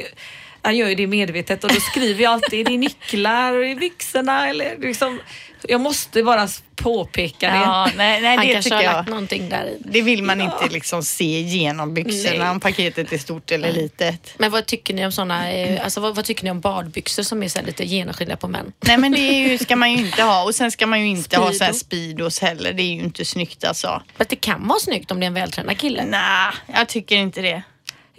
[0.60, 3.74] Och Han gör ju det medvetet och då skriver jag alltid, är det nycklar i
[3.74, 5.20] byxorna eller liksom.
[5.68, 7.56] Jag måste bara påpeka det.
[7.56, 8.92] Ja, nej, nej Han det kanske tycker har jag.
[8.92, 9.76] lagt någonting där i.
[9.84, 12.50] Det vill man inte liksom se genom byxorna Nej.
[12.50, 14.34] om paketet är stort eller litet.
[14.38, 17.42] Men vad tycker ni om såna, eh, alltså vad, vad tycker ni om badbyxor som
[17.42, 18.72] är så lite genomskinliga på män?
[18.80, 21.06] Nej men det är ju, ska man ju inte ha och sen ska man ju
[21.06, 22.30] inte ha så här Speedo.
[22.30, 22.72] speedos heller.
[22.72, 24.02] Det är ju inte snyggt alltså.
[24.16, 26.04] Fast det kan vara snyggt om det är en vältränad kille.
[26.04, 27.62] Nej, jag tycker inte det.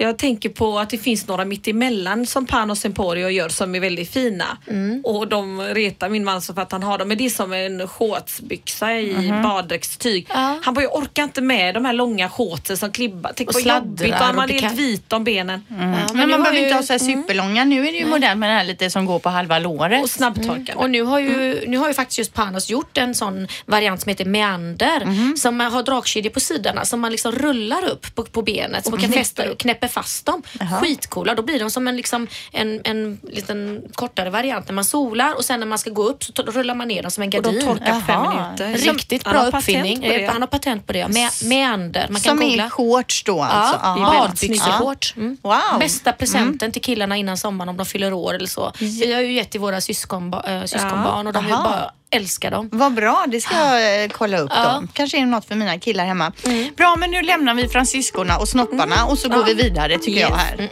[0.01, 4.09] Jag tänker på att det finns några mittemellan som Panos Emporio gör som är väldigt
[4.13, 4.57] fina.
[4.67, 5.01] Mm.
[5.05, 7.07] Och de retar min man så för att han har dem.
[7.07, 9.43] Men det är som en shortsbyxa i Mhm.
[9.43, 10.25] baddräktstyg.
[10.29, 10.59] Ja.
[10.63, 13.31] Han bara, jag orkar inte med de här långa shortsen som klibbar.
[13.35, 14.13] Tänk Och vad jobbigt.
[14.21, 15.63] Och och man är helt vit om benen.
[15.69, 17.63] Ja, Men, nu man behöver ju- inte ha så här superlånga.
[17.65, 20.03] Nu är det ju modernt med det här lite som går på halva låret.
[20.03, 20.73] Och snabbtorkande.
[20.75, 24.09] Och nu har, ju, nu har ju faktiskt just Panos gjort en sån variant som
[24.09, 28.85] heter meander som har dragkedjor på sidorna som man liksom rullar upp på, på benet
[28.85, 30.41] så man kan fästa och knäpper fast dem.
[30.82, 31.36] Skitcoola.
[31.36, 35.45] Då blir de som en, liksom, en, en liten kortare variant när man solar och
[35.45, 37.49] sen när man ska gå upp så rullar man ner dem som en Och de
[37.51, 37.62] gardin.
[37.67, 38.91] torkar på fem minuter.
[38.93, 40.04] Riktigt Han bra uppfinning.
[40.04, 41.04] Eh, Han har patent på det.
[41.06, 42.08] Me- meander.
[42.10, 42.63] Man kan som googla.
[42.65, 43.80] är shorts då alltså?
[43.84, 44.27] Ja, Aha.
[44.27, 45.13] badbyxeshorts.
[45.17, 45.38] Mm.
[45.41, 45.60] Wow.
[45.80, 48.71] Bästa presenten till killarna innan sommaren om de fyller år eller så.
[48.80, 51.63] Vi har ju gett till våra syskonba- äh, syskonbarn och de Aha.
[51.63, 52.69] bara älskar dem.
[52.71, 54.80] Vad bra, det ska jag eh, kolla upp Ja.
[54.82, 54.88] då.
[54.93, 56.32] Kanske är det något för mina killar hemma.
[56.78, 60.30] Bra, men nu lämnar vi fransyskorna och snopparna och så går vi vidare tycker jag
[60.36, 60.69] här.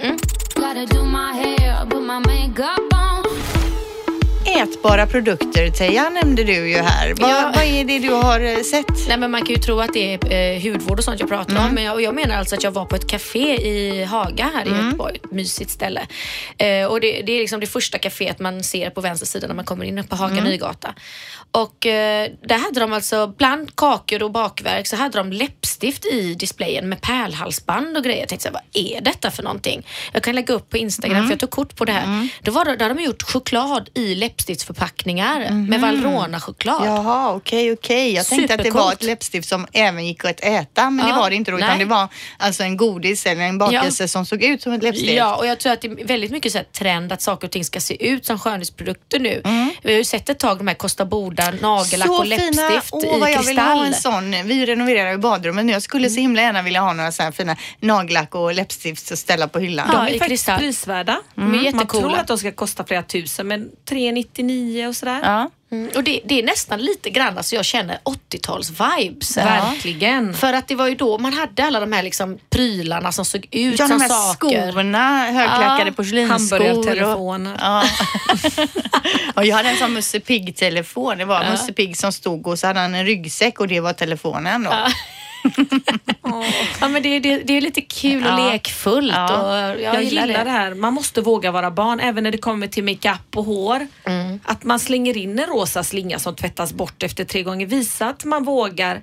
[2.56, 2.89] Gotta
[4.46, 7.14] Ätbara produkter, Teija, nämnde du ju här.
[7.14, 7.52] Vad, Ja.
[7.56, 9.08] vad är det du har eh, sett?
[9.08, 11.66] Nej, men man kan ju tro att det är eh, hudvård och sånt jag pratar
[11.68, 11.76] om.
[11.76, 14.66] Men jag, och jag menar alltså att jag var på ett café i Haga här
[14.66, 15.20] i Göteborg.
[15.24, 16.02] Ett mysigt ställe.
[16.58, 19.56] Eh, och det, det är liksom det första kaféet man ser på vänster sida när
[19.56, 20.94] man kommer in på Haga Nygata.
[21.52, 26.34] Och eh, där hade de alltså bland kakor och bakverk så hade de läppstift i
[26.34, 28.20] displayen med pärlhalsband och grejer.
[28.20, 29.86] Jag tänkte så här, vad är detta för någonting?
[30.14, 32.28] Jag kan lägga upp på Instagram för jag tog kort på det här.
[32.42, 36.86] Då var det, där de gjort choklad i läppstiftsförpackningar med Valrhona-choklad.
[36.86, 38.14] Jaha, okej, okej.
[38.14, 41.20] Jag tänkte att det var ett läppstift som även gick att äta, men det Ja,
[41.20, 41.80] var det inte då, utan nej.
[41.80, 42.08] det var
[42.38, 44.08] alltså en godis eller en bakelse Ja.
[44.08, 45.14] som såg ut som ett läppstift.
[45.14, 47.66] Ja, och jag tror att det är väldigt mycket så trend att saker och ting
[47.66, 49.42] ska se ut som skönhetsprodukter nu.
[49.84, 53.30] Vi har ju sett ett tag de här Costa Boda nagellack och läppstift Åh, vad
[53.30, 54.32] i jag vill ha en sån.
[54.32, 55.72] Vi renoverar ju badrummet nu.
[55.72, 59.20] Jag skulle så himla gärna vilja ha några så här fina nagellack och läppstift att
[59.20, 59.90] ställa på hyllan.
[59.94, 60.60] Ja, De är i faktiskt kristall.
[60.60, 61.22] prisvärda.
[61.36, 65.20] De är Man tror att de ska kosta flera tusen men 399 och sådär.
[65.24, 65.50] Ja.
[65.72, 69.36] Mm, och det, det är nästan lite grann, alltså jag känner 80-tals-vibes.
[69.46, 70.34] Verkligen.
[70.34, 73.48] För att det var ju då man hade alla de här liksom prylarna som såg
[73.52, 74.72] ut Ja, som de här saker.
[74.72, 76.58] skorna, högklackade Ja, porslinsskor.
[76.60, 77.54] hamburgartelefoner.
[77.54, 77.84] Och, ja.
[79.36, 81.18] och jag hade en sån Musse Pigg-telefon.
[81.18, 83.94] Det var Musse Pigg som stod och så hade han en ryggsäck och det var
[83.94, 84.70] telefonen då.
[84.72, 84.88] Ja,
[86.90, 88.52] men det, det, det är lite kul och Ja.
[88.52, 89.14] lekfullt.
[89.16, 89.42] Ja.
[89.74, 90.74] Och jag, Jag gillar det här.
[90.74, 93.88] Man måste våga vara barn även när det kommer till makeup och hår.
[94.04, 94.40] Mm.
[94.44, 97.66] Att man slänger in en rosa slinga som tvättas bort efter tre gånger.
[97.66, 99.02] Visa att man vågar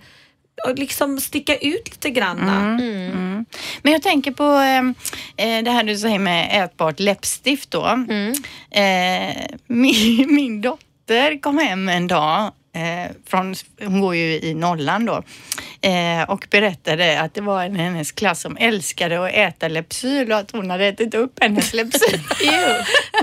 [0.69, 2.57] och liksom sticka ut lite granna.
[2.61, 3.45] Mm.
[3.83, 4.45] Men jag tänker på
[5.37, 7.85] eh, det här du säger med ätbart läppstift då.
[7.85, 8.33] Mm.
[8.71, 12.43] Eh, min, min dotter kom hem en dag
[12.75, 15.23] eh, från, hon går ju i nollan då
[15.81, 20.33] eh, och berättade att det var en i hennes klass som älskade att äta Lypsyl
[20.33, 22.21] och att hon hade ätit upp hennes Lypsyl.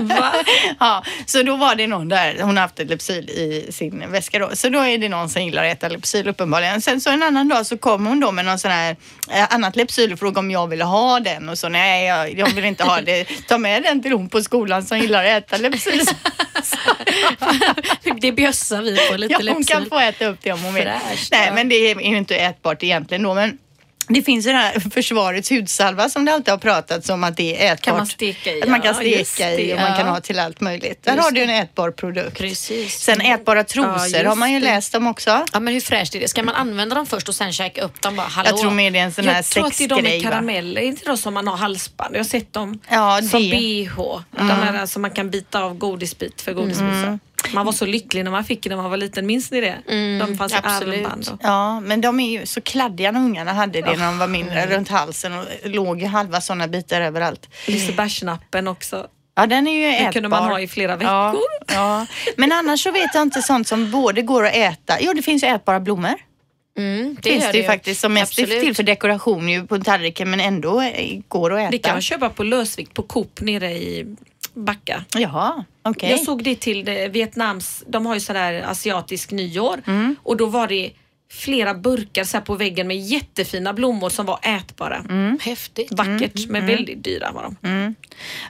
[0.00, 0.32] Va?
[0.80, 4.38] ja, så då var det någon där, hon har haft ett Lypsyl i sin väska
[4.38, 6.80] då, så då är det någon som gillar att äta Lypsyl uppenbarligen.
[6.80, 8.96] Sen så en annan dag så kom hon då med någon sån här
[9.30, 12.50] eh, annat Lypsyl och frågade om jag ville ha den och så nej, jag, jag
[12.54, 13.24] vill inte ha det.
[13.48, 16.00] Ta med den till hon på skolan som gillar att äta Lypsyl.
[18.20, 19.90] Det bjössar vi på lite Ja, hon kan läppsyl.
[19.90, 20.82] få äta upp det om hon vill.
[20.84, 21.54] Fräscht, Nej, ja.
[21.54, 23.34] men det är inte ätbart egentligen då.
[23.34, 23.58] Men
[24.08, 27.62] det finns ju den här försvarets hudsalva som det alltid har pratats om att det
[27.66, 27.84] är ätbart.
[27.84, 29.96] Kan man steka i, Att man kan ja, steka i och det, man ja.
[29.96, 31.02] kan ha till allt möjligt.
[31.02, 32.38] Där Just har du en ätbar produkt.
[32.38, 33.00] Precis.
[33.00, 34.64] Sen ätbara trosor Ja, har man ju det.
[34.64, 35.44] läst om också.
[35.52, 36.28] Ja men hur fräscht är det?
[36.28, 38.26] Ska man använda dem först och sen käka upp dem bara?
[38.26, 38.48] Hallå?
[38.50, 40.04] Jag tror mer det är en sån här Jag tror att det är de med
[40.04, 40.22] sexgrej.
[40.22, 42.14] karameller, är inte de som man har halsband?
[42.14, 43.96] Jag har sett dem Ja, som bh.
[44.30, 47.18] De här som man kan bita av godisbit för godismysar.
[47.52, 49.76] Man var så lycklig när man fick det när man var liten, minns ni det?
[50.20, 51.38] de fanns i armband.
[51.42, 54.88] Ja, men de är ju så kladdiga när ungarna hade det de var mindre runt
[54.88, 57.48] halsen och låg ju halva sådana bitar överallt.
[57.66, 59.06] Lisebergsnappen också.
[59.36, 60.06] Ja, den är ju ätbar.
[60.06, 61.10] Det kunde man ha i flera veckor.
[61.12, 61.34] Ja,
[61.66, 62.06] ja.
[62.36, 64.96] Men annars så vet jag inte sånt som både går att äta.
[65.00, 66.14] Jo, det finns ju ätbara blommor.
[66.78, 68.60] Mm, Det finns det ju faktiskt som mest Absolut.
[68.64, 71.70] till för dekoration ju på tallriken men ändå eh, går att äta.
[71.70, 74.16] Det kan man köpa på lösvikt på Coop nere i
[74.54, 75.04] Backa.
[75.14, 76.10] Jaha, okej.
[76.10, 80.16] Jag såg det till det, Vietnams, de har ju sådär asiatisk nyår Mm.
[80.22, 80.90] och då var det
[81.30, 84.96] flera burkar så här på väggen med jättefina blommor som var ätbara.
[84.96, 85.38] Mm.
[85.42, 85.92] Häftigt.
[85.92, 87.94] Vackert men väldigt dyra var de.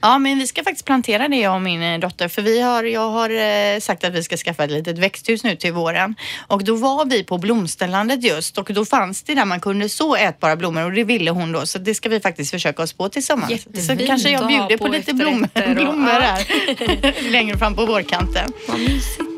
[0.03, 2.85] Ja, men vi ska faktiskt plantera det jag och min eh, dotter för vi har,
[2.85, 6.15] jag har eh, sagt att vi ska skaffa ett litet växthus nu till våren
[6.47, 10.17] och då var vi på blomställandet just och då fanns det där man kunde så
[10.17, 13.09] ätbara blommor och det ville hon då så det ska vi faktiskt försöka oss på
[13.09, 13.59] till sommaren.
[13.59, 18.53] Så Jättefint kanske jag bjuder på, på lite blommor, blommor här längre fram på vårkanten.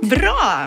[0.03, 0.67] Bra!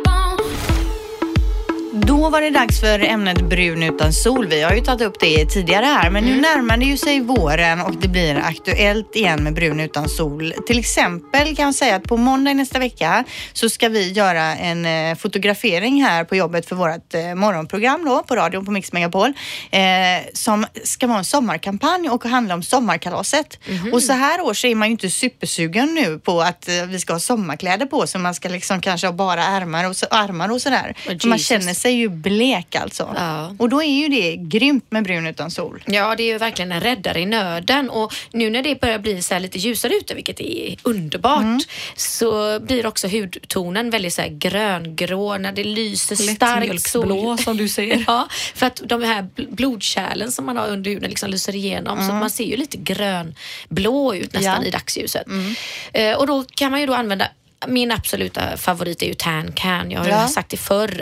[1.93, 4.47] Då var det dags för ämnet brun utan sol.
[4.47, 7.81] Vi har ju tagit upp det tidigare här, men nu närmar det ju sig våren
[7.81, 10.53] och det blir aktuellt igen med brun utan sol.
[10.67, 13.23] Till exempel kan jag säga att på måndag nästa vecka
[13.53, 18.23] så ska vi göra en eh, fotografering här på jobbet för vårt eh, morgonprogram då
[18.23, 19.33] på radion på Mix Megapol
[19.71, 19.81] eh,
[20.33, 23.59] som ska vara en sommarkampanj och handla om sommarkalaset.
[23.93, 26.99] Och så här år så är man ju inte supersugen nu på att eh, vi
[26.99, 30.51] ska ha sommarkläder på så man ska liksom kanske ha bara ärmar och, så, armar
[30.51, 30.95] och sådär.
[31.05, 31.80] För man Jesus.
[31.81, 33.13] Känner sig ju blek alltså.
[33.15, 33.55] Ja.
[33.59, 35.83] Och då är ju det grymt med brun utan sol.
[35.87, 39.21] Ja, det är ju verkligen en räddare i nöden och nu när det börjar bli
[39.21, 41.59] så här lite ljusare ute, vilket är underbart, Mm.
[41.95, 47.37] så blir också hudtonen väldigt så här gröngrå när det lyser starkt sol.
[47.37, 48.03] som du säger.
[48.07, 51.97] Ja, för att de här bl- blodkärlen som man har under huden liksom lyser igenom
[52.07, 54.63] så man ser ju lite grönblå ut nästan Mm.
[54.63, 54.67] Ja.
[54.67, 55.23] i dagsljuset.
[55.93, 57.27] Eh, och då kan man ju då använda
[57.67, 59.91] min absoluta favorit är ju Tan Can.
[59.91, 60.27] Jag har Ja.
[60.27, 61.01] sagt det förr.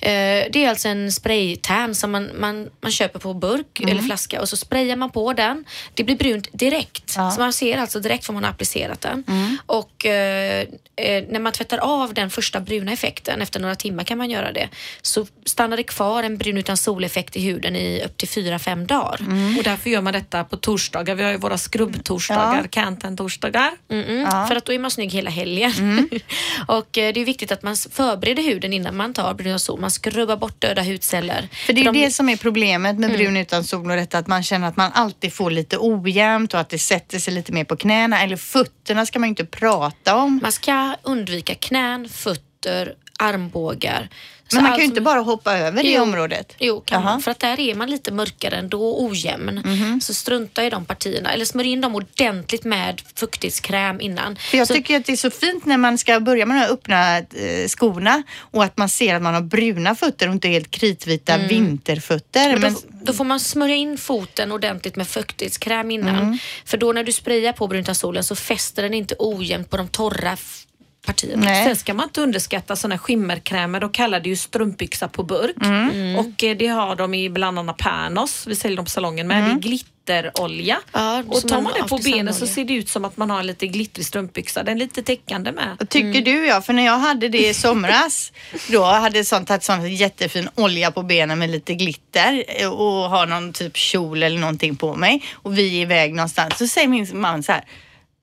[0.00, 0.10] Eh,
[0.52, 4.48] det är alltså en spraytan som man, man, man köper på burk eller flaska och
[4.48, 5.64] så sprayar man på den.
[5.94, 7.12] Det blir brunt direkt.
[7.16, 7.30] Ja.
[7.30, 9.24] Så man ser alltså direkt vad man har applicerat den.
[9.66, 10.60] Och eh,
[10.96, 14.52] eh, när man tvättar av den första bruna effekten, efter några timmar kan man göra
[14.52, 14.68] det,
[15.02, 19.18] så stannar det kvar en brun utan soleffekt i huden i upp till 4-5 dagar.
[19.58, 21.14] Och därför gör man detta på torsdagar.
[21.14, 22.68] Vi har ju våra skrubbtorsdagar, Ja.
[22.70, 23.70] Cantan-torsdagar.
[23.88, 24.28] Mm-mm.
[24.32, 24.46] Ja.
[24.48, 25.72] För att då är man snygg hela helgen.
[26.66, 29.80] och eh, det är viktigt att man förbereder huden innan man tar brun sol.
[29.80, 31.48] Man skrubbar bort döda hudceller.
[31.66, 34.18] För det är ju de- det som är problemet med brun utan sol och detta
[34.18, 37.52] att man känner att man alltid får lite ojämnt och att det sätter sig lite
[37.52, 40.40] mer på knäna eller fötterna ska man ju inte prata om.
[40.42, 44.08] Man ska undvika knän, fötter, armbågar.
[44.52, 46.02] Men man kan ju inte bara hoppa över det Jo.
[46.02, 46.54] området.
[46.58, 47.20] Jo, kan man.
[47.20, 49.62] För att där är man lite mörkare ändå, ojämn.
[50.02, 51.32] Så strunta i de partierna.
[51.32, 54.36] Eller smörj in dem ordentligt med fuktighetskräm innan.
[54.36, 56.60] För jag så, tycker att det är så fint när man ska börja med de
[56.60, 60.48] här öppna eh, skorna och att man ser att man har bruna fötter och inte
[60.48, 62.54] helt kritvita vinterfötter.
[62.54, 66.18] och då, Men, då får man smörja in foten ordentligt med fuktighetskräm innan.
[66.18, 66.38] Mm.
[66.64, 69.88] För då när du sprayar på bruna solen så fäster den inte ojämnt på de
[69.88, 70.36] torra
[71.04, 71.46] partierna.
[71.46, 71.66] Nej.
[71.66, 73.80] Sen ska man inte underskatta såna skimmerkrämer.
[73.80, 75.56] De kallar det ju strumpbyxa på burk.
[75.62, 76.16] Mm.
[76.16, 78.46] Och eh, det har de i bland annat Panos.
[78.46, 79.44] Vi säljer dem på salongen med.
[79.44, 80.80] Det är glitterolja.
[80.92, 83.40] Ja, och tar man det på benen så ser det ut som att man har
[83.40, 84.62] en lite glittrig strumpbyxa.
[84.62, 85.88] Den är lite täckande med.
[85.90, 86.60] tycker du ja?
[86.62, 88.32] För när jag hade det i somras,
[88.68, 93.10] då hade jag sånt, tagit sån jättefin olja på benen med lite glitter eh, och
[93.10, 96.58] har någon typ kjol eller någonting på mig och vi är iväg någonstans.
[96.58, 97.64] Så säger min man så här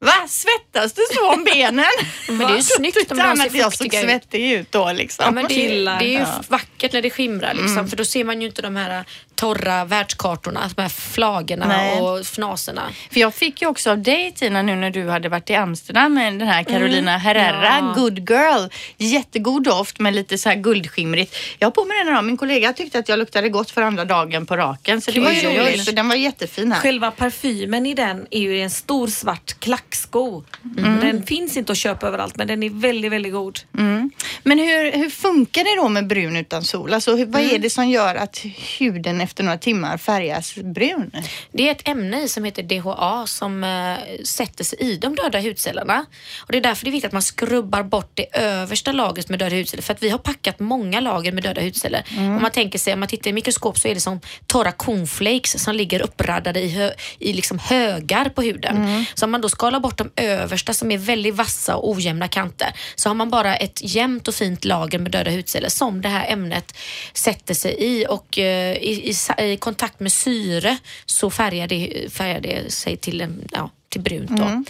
[0.05, 0.27] Va?
[0.27, 1.85] Svettas du så om benen?
[2.27, 5.25] Men det är ju snyggt om de ser jag såg svettig ut då liksom.
[5.25, 5.99] Ja, men det, Killar.
[5.99, 6.25] det är ju Ja.
[6.27, 6.43] Mm.
[6.47, 10.69] vackert när det skimrar liksom, för då ser man ju inte de här torra världskartorna,
[10.75, 12.01] de här flagorna Nej.
[12.01, 12.81] och fnaserna.
[13.11, 16.13] För jag fick ju också av dig Tina nu när du hade varit i Amsterdam
[16.13, 17.93] med den här Carolina Herrera, Ja.
[18.01, 18.67] Good Girl.
[18.97, 21.35] Jättegod doft med lite så här guldskimrigt.
[21.59, 22.23] Jag har på mig den idag.
[22.25, 25.31] Min kollega tyckte att jag luktade gott för andra dagen på raken så det var
[25.31, 25.85] ju roligt.
[25.85, 26.79] Så den var jättefin här.
[26.81, 30.43] Själva parfymen i den är ju en stor svart klacksko.
[30.77, 30.99] Mm.
[30.99, 33.59] Den finns inte att köpa överallt men den är väldigt, väldigt god.
[34.43, 36.93] Men hur, hur funkar det då med brun utan sol?
[36.93, 37.55] Alltså vad Mm.
[37.55, 38.45] är det som gör att
[38.79, 41.11] huden sen efter några timmar färgas brun?
[41.51, 46.05] Det är ett ämne som heter DHA som eh, sätter sig i de döda hudcellerna.
[46.39, 49.39] Och det är därför det är viktigt att man skrubbar bort det översta lagret med
[49.39, 49.83] döda hudceller.
[49.83, 52.03] För att vi har packat många lager med döda hudceller.
[52.17, 55.63] Om man tänker sig, om man tittar i mikroskop så är det som torra cornflakes
[55.63, 59.05] som ligger uppradade i, hö, i liksom högar på huden.
[59.13, 62.73] Så om man då skalar bort de översta som är väldigt vassa och ojämna kanter
[62.95, 66.31] så har man bara ett jämnt och fint lager med döda hudceller som det här
[66.31, 66.77] ämnet
[67.13, 72.41] sätter sig i och eh, i, i, i kontakt med syre så färgar det, färgar
[72.41, 74.63] det sig till en ja, till brunt då.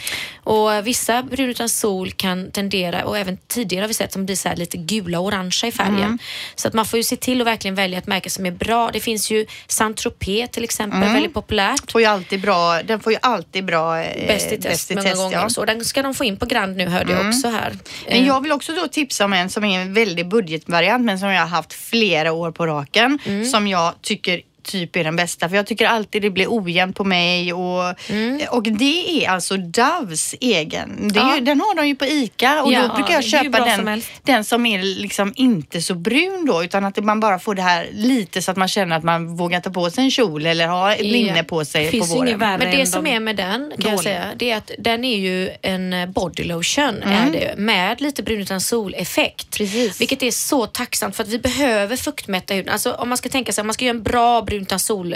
[0.43, 4.25] Och eh, vissa brun utan sol kan tendera, och även tidigare har vi sett som
[4.25, 6.19] blir så här lite gula och orangea i färgen.
[6.55, 8.89] Så att man får ju se till att verkligen välja ett märke som är bra.
[8.93, 11.91] Det finns ju Saint-Tropez till exempel, väldigt populärt.
[11.91, 15.37] Får ju alltid bra, den får ju alltid bra eh, Bäst i test många gånger.
[15.37, 15.49] ja.
[15.49, 17.77] Så den ska de få in på Grand nu hörde jag också här.
[18.07, 21.19] Men Eh, jag vill också då tipsa om en som är en väldigt budgetvariant men
[21.19, 23.19] som jag har haft flera år på raken.
[23.25, 23.45] Mm.
[23.45, 25.49] Som jag tycker typ är den bästa.
[25.49, 28.41] För jag tycker alltid det blir ojämnt på mig och, Mm.
[28.51, 31.07] och det är alltså Doves egen.
[31.13, 31.35] Det är Ja.
[31.35, 33.85] ju, den har de ju på ICA och Ja, då brukar jag köpa bra som
[33.85, 37.61] den, den som är liksom inte så brun då utan att man bara får det
[37.61, 40.67] här lite så att man känner att man vågar ta på sig en kjol eller
[40.67, 41.11] ha ett Ja.
[41.11, 42.37] linne på sig Finns på våren.
[42.39, 44.01] Men det som de är med den kan jag dåliga.
[44.03, 47.27] säga, det är att den är ju en eh, body lotion Mm.
[47.27, 49.57] är det, med lite brun utan sol-effekt.
[49.57, 50.01] Precis.
[50.01, 52.73] Vilket är så tacksamt för att vi behöver fuktmätta huden.
[52.73, 55.15] Alltså om man ska tänka sig, om man ska göra en bra brun utan sol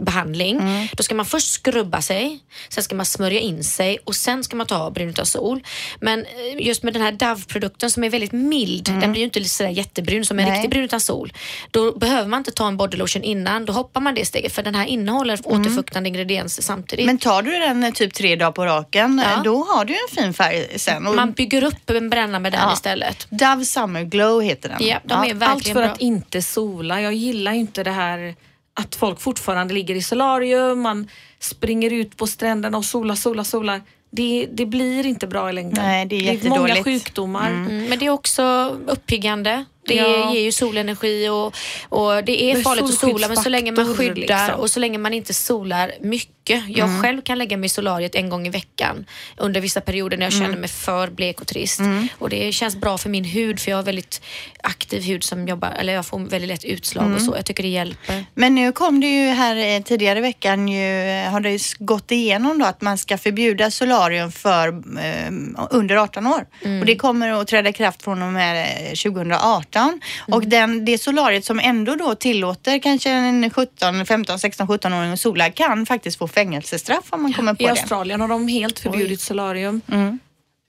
[0.00, 0.56] behandling.
[0.60, 0.86] Mm.
[0.96, 2.38] Då ska man först skrubba sig,
[2.68, 5.60] sen ska man smörja in sig och sen ska man ta brun utan sol.
[6.00, 9.44] Men eh, just med den här Dove-produkten som är väldigt mild, den blir ju inte
[9.44, 10.50] sådär jättebrun som en Mm.
[10.52, 10.58] Nej.
[10.58, 11.32] riktig brun utan sol.
[11.70, 14.62] Då behöver man inte ta en body lotion innan, då hoppar man det steget för
[14.62, 17.02] den här innehåller återfuktande ingredienser samtidigt.
[17.04, 17.06] Mm.
[17.06, 19.32] Men tar du den eh, typ tre dagar på raken, Ja.
[19.36, 21.06] eh, då har du en fin färg sen.
[21.06, 22.72] Och man bygger upp en bränna med den Ja.
[22.72, 23.26] istället.
[23.30, 24.86] Dove Summer Glow heter den.
[24.86, 25.84] Ja, de är verkligen Allt för bra.
[25.84, 27.00] att inte sola.
[27.00, 28.34] Jag gillar inte det här
[28.78, 33.82] att folk fortfarande ligger i solarium, man springer ut på stränderna och solar, solar, solar.
[34.10, 35.84] Det, det blir inte bra i längden.
[35.84, 36.84] Nej, det är många jättedåligt.
[36.84, 37.50] sjukdomar.
[37.50, 38.42] Mm, men det är också
[38.86, 39.64] uppiggande.
[39.88, 40.34] Det ja.
[40.34, 41.56] ger ju solenergi och,
[41.88, 44.60] och det är men farligt att sola men så länge man skyddar liksom.
[44.60, 46.64] och så länge man inte solar mycket.
[46.68, 47.02] Jag mm.
[47.02, 50.32] själv kan lägga mig i solariet en gång i veckan under vissa perioder när jag
[50.32, 50.46] mm.
[50.46, 51.80] känner mig för blek och trist.
[51.80, 52.08] Mm.
[52.18, 54.22] Och det känns bra för min hud för jag har väldigt
[54.62, 57.26] aktiv hud som jobbar, eller jag får väldigt lätt utslag och mm.
[57.26, 57.36] så.
[57.36, 58.24] Jag tycker det hjälper.
[58.34, 61.58] Men nu kom det ju här eh, tidigare i veckan ju, eh, har det ju
[61.78, 65.32] gått igenom då att man ska förbjuda solarium för eh,
[65.70, 66.46] under 18 år.
[66.64, 66.80] Mm.
[66.80, 70.00] Och det kommer att träda i kraft från och med eh, 2018 2016
[70.34, 70.50] och mm.
[70.50, 75.50] den, det solariet som ändå då tillåter kanske en 17, 15, 16, 17-åring att sola
[75.50, 77.68] kan faktiskt få fängelsestraff om man kommer på I det.
[77.68, 79.24] I Australien har de helt förbjudit Oj.
[79.24, 79.80] solarium.
[79.92, 80.18] Mm.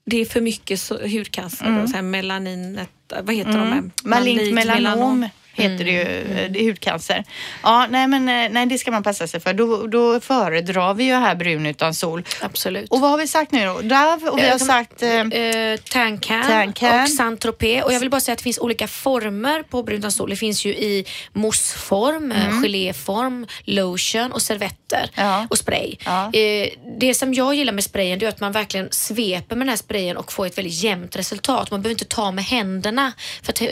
[0.06, 2.10] Det är för mycket hudcancer, mm.
[2.10, 2.80] melanin,
[3.22, 3.70] vad heter mm.
[3.70, 4.08] de?
[4.08, 4.82] Malignt melanom.
[4.82, 6.52] melanom heter det ju, Mm.
[6.52, 7.24] det är hudcancer.
[7.62, 9.52] Ja, nej men eh, nej, det ska man passa sig för.
[9.54, 12.24] Då, då föredrar vi ju här brun utan sol.
[12.40, 12.90] Absolut.
[12.90, 13.80] Och vad har vi sagt nu då?
[13.80, 15.02] Dove och vi har Jag kan- sagt...
[15.02, 17.02] Eh, Eh, Tancan Tancan.
[17.02, 17.82] och Saint-Tropez.
[17.82, 20.30] Och jag vill bara säga att det finns olika former på brun utan sol.
[20.30, 22.62] Det finns ju i mousseform, mm.
[22.62, 25.46] geléform, lotion och servetter Ja.
[25.50, 25.96] och spray.
[26.04, 26.32] Ja.
[26.32, 26.68] Eh,
[27.00, 29.76] det som jag gillar med sprayen det är att man verkligen sveper med den här
[29.76, 31.70] sprayen och får ett väldigt jämnt resultat.
[31.70, 33.12] Man behöver inte ta med händerna.
[33.42, 33.68] För att, eh,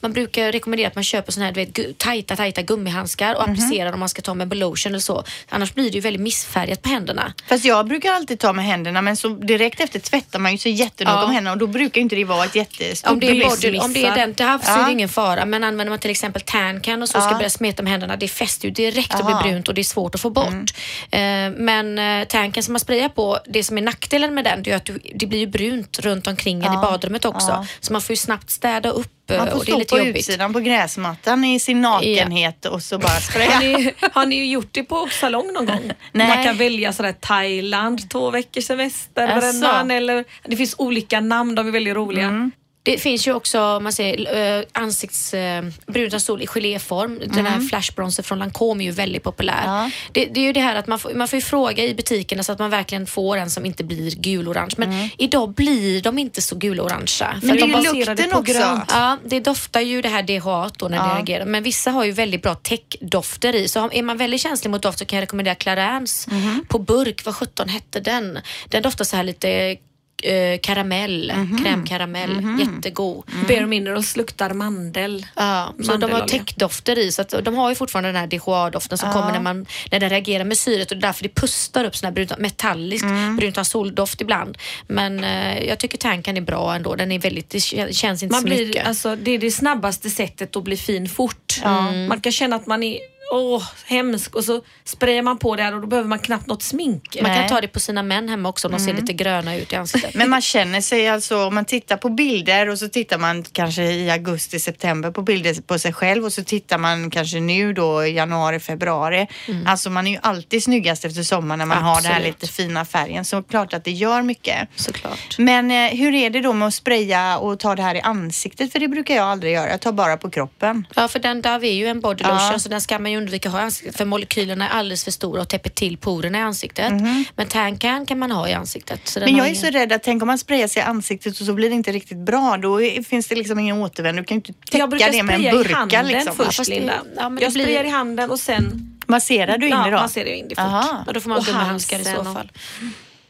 [0.00, 3.92] man brukar rekommendera att man köper såna här du vet, tajta, tajta gummihandskar och applicerar
[3.92, 5.24] om man ska ta med lotion eller så.
[5.48, 7.32] Annars blir det ju väldigt missfärgat på händerna.
[7.46, 10.72] Fast jag brukar alltid ta med händerna men så direkt efter tvättar man ju sig
[10.72, 11.24] jättenoga Ja.
[11.24, 13.92] om händerna och då brukar inte det vara ett jättestort Om det, är body, om
[13.92, 14.86] det är den till havs så är Ja.
[14.86, 15.44] det ingen fara.
[15.44, 17.36] Men använder man till exempel tancan och så ska Ja.
[17.36, 19.30] börja smeta med händerna, det fäster ju direkt och Aha.
[19.30, 19.42] Mm.
[19.42, 20.70] blir brunt och det är svårt att få bort.
[21.10, 21.20] Eh,
[21.56, 24.76] men eh, tancan som man sprayar på, det som är nackdelen med den, det är
[24.76, 27.48] att du, det blir ju brunt runt omkring en i badrummet också.
[27.50, 27.66] Ja.
[27.80, 30.16] Så man får ju snabbt städa upp Man får det är stå på jobbigt.
[30.16, 33.58] utsidan på gräsmattan i sin nakenhet och så bara Har spraya.
[33.60, 35.90] ni, har ni gjort det på salong någon gång?
[36.12, 36.28] Nej.
[36.36, 39.46] Man kan välja sådär Thailand, två veckors semester Asså.
[39.60, 42.24] varannan eller det finns olika namn, de är väldigt roliga.
[42.26, 42.50] Mm.
[42.82, 45.40] Det finns ju också, man säger uh, ansikts uh,
[45.86, 47.20] brun utan sol i geléform.
[47.26, 49.62] Den här flashbronzer från Lancome är ju väldigt populär.
[49.64, 49.74] Mm.
[49.74, 49.90] Ja.
[50.12, 52.42] Det, det är ju det här att man får, man får ju fråga i butikerna
[52.42, 54.74] så att man verkligen får en som inte blir gulorange.
[54.76, 57.28] Men idag blir de inte så gulorangea.
[57.28, 57.40] Mm.
[57.42, 58.52] Men det är de ju lukten på också.
[58.52, 58.84] grönt.
[58.88, 61.44] Ja, det doftar ju det här DHA då när det reagerar.
[61.46, 63.68] Men vissa har ju väldigt bra täckdofter i.
[63.68, 66.64] Så är man väldigt känslig mot doft så kan jag rekommendera Clarins Mhm.
[66.68, 67.24] på burk.
[67.24, 68.38] Vad sjutton hette den?
[68.68, 69.76] Den doftar så här lite
[70.24, 71.64] eh, karamell, Mhm.
[71.64, 72.58] krämkaramell.
[72.60, 73.24] Jättegod.
[73.48, 75.26] Bare Minerals luktar mandel.
[75.36, 78.98] Ja, så de har täckdofter i så att de har ju fortfarande den här DHA-doften
[78.98, 81.84] som kommer när, man, när den reagerar med syret och det är därför det pustar
[81.84, 83.36] upp sån här brunt, metallisk Mm.
[83.36, 84.58] brunt soldoft ibland.
[84.86, 86.94] Men eh, jag tycker tanken är bra ändå.
[86.94, 88.86] Den är väldigt, det kän- känns inte Man så blir, mycket.
[88.86, 91.60] alltså, det är det snabbaste sättet att bli fin fort.
[92.08, 92.98] Man kan känna att man är
[93.30, 94.34] åh, hemsk.
[94.34, 97.16] Och så sprayar man på det här och då behöver man knappt något smink.
[97.22, 97.40] Man Nej.
[97.40, 99.76] kan ta det på sina män hemma också om de ser lite gröna ut i
[99.76, 100.14] ansiktet.
[100.14, 103.82] Men man känner sig alltså, om man tittar på bilder och så tittar man kanske
[103.82, 108.04] i augusti, september på bilder på sig själv och så tittar man kanske nu då
[108.06, 109.26] i januari, februari.
[109.66, 112.42] Alltså man är ju alltid snyggast efter sommaren när man har den här Absolut.
[112.42, 113.24] lite fina färgen.
[113.24, 114.68] Så klart att det gör mycket.
[114.76, 115.38] Såklart.
[115.38, 118.72] Men eh, hur är det då med att spraya och ta det här i ansiktet?
[118.72, 119.70] För det brukar jag aldrig göra.
[119.70, 120.86] Jag tar bara på kroppen.
[120.96, 122.58] Ja, för den Dove är ju en body lotion Ja.
[122.58, 125.10] så den ska man ju undvika att ha i ansiktet för molekylerna är alldeles för
[125.10, 126.92] stora och täpper till porerna i ansiktet.
[127.36, 129.16] Men Tancan kan man ha i ansiktet.
[129.20, 131.46] Men jag är ingen- så rädd att tänk om man sprayar sig i ansiktet och
[131.46, 132.56] så blir det inte riktigt bra.
[132.56, 134.22] Då finns det liksom ingen återvändo.
[134.22, 136.36] Du kan ju inte täcka jag brukar det med en burka handen liksom.
[136.36, 136.92] först fast det- ja,
[137.22, 139.96] jag blir- sprayar i handen och sen Masserar du in ja, det då?
[139.96, 140.64] masserar jag in det fort.
[140.64, 141.04] Aha.
[141.06, 142.50] Och då får man Och gummihandskar i så halsen och- fall.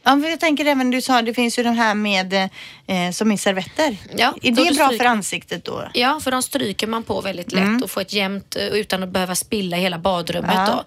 [0.03, 2.49] Ja, men jag tänker även, du sa det finns ju den här med
[2.91, 3.97] eh, som är servetter.
[4.15, 5.89] Ja, är det bra för ansiktet då?
[5.93, 9.09] Ja, för de stryker man på väldigt lätt och får ett jämnt eh, utan att
[9.09, 10.55] behöva spilla i hela badrummet.
[10.55, 10.85] Ja.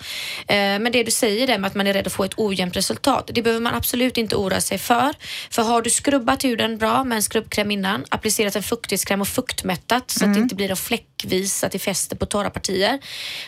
[0.54, 2.76] Eh, Men det du säger där med att man är rädd att få ett ojämnt
[2.76, 5.14] resultat, det behöver man absolut inte oroa sig för.
[5.50, 10.10] För har du skrubbat huden bra med en skrubbkräm innan, applicerat en fuktighetskräm och fuktmättat
[10.10, 12.98] så att det inte blir då fläckvis, att det fäster på torra partier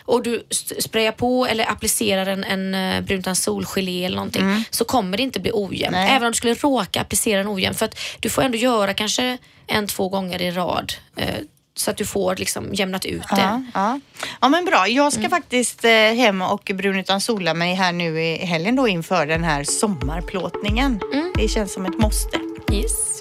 [0.05, 0.47] och du
[0.79, 5.41] sprayar på eller applicerar en, en eh, bruntan solgelé eller någonting så kommer det inte
[5.41, 5.97] bli ojämnt.
[5.97, 9.39] Även om du skulle råka applicera den ojämnt för att du får ändå göra kanske
[9.67, 11.35] en, två gånger i rad eh,
[11.75, 13.41] så att du får liksom jämnat ut det.
[13.41, 14.01] Ja, ja.
[14.41, 14.89] ja men bra.
[14.89, 19.27] Jag ska faktiskt eh, hem och brunutan sola mig här nu i helgen då inför
[19.27, 21.01] den här sommarplåtningen.
[21.37, 22.39] Det känns som ett måste.
[22.73, 23.19] Yes.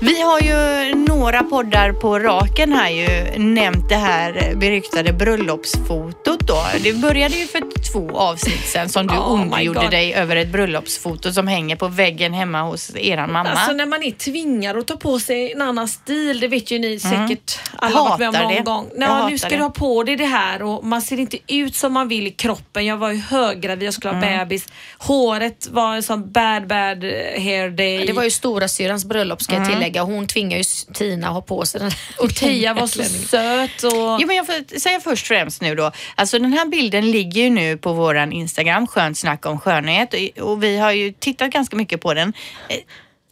[0.00, 6.62] Vi har ju några poddar på raken här ju nämnt det här beryktade bröllopsfotot då.
[6.84, 11.32] Det började ju för två avsnitt sedan som du Oh ondgjorde dig över ett bröllopsfoto
[11.32, 13.50] som hänger på väggen hemma hos eran mamma.
[13.50, 16.78] Alltså när man är tvingad att ta på sig en annan stil, det vet ju
[16.78, 18.46] ni säkert alla har varit med om Mm.
[18.46, 19.00] Hatar någon det.
[19.00, 19.08] gång.
[19.08, 19.56] Hatar nu ska det.
[19.56, 22.30] du ha på dig det här och man ser inte ut som man vill i
[22.30, 22.86] kroppen.
[22.86, 24.38] Jag var ju höggravid, jag skulle ha Mm.
[24.48, 24.66] bebis.
[24.98, 27.04] Håret var en sån bad bad
[27.38, 28.06] hair day.
[28.06, 29.85] Det var ju stora syrans bröllop ska jag tillägga.
[29.94, 30.64] Hon tvingar ju
[30.94, 34.18] Tina att ha på sig den här och Tia var så söt och...
[34.20, 35.92] Jo, men jag får säga först främst nu då.
[36.14, 40.14] Alltså den här bilden ligger ju nu på våran Instagram, skönt snack om skönhet.
[40.14, 42.32] Och- Och vi har ju tittat ganska mycket på den.
[42.68, 42.76] Eh,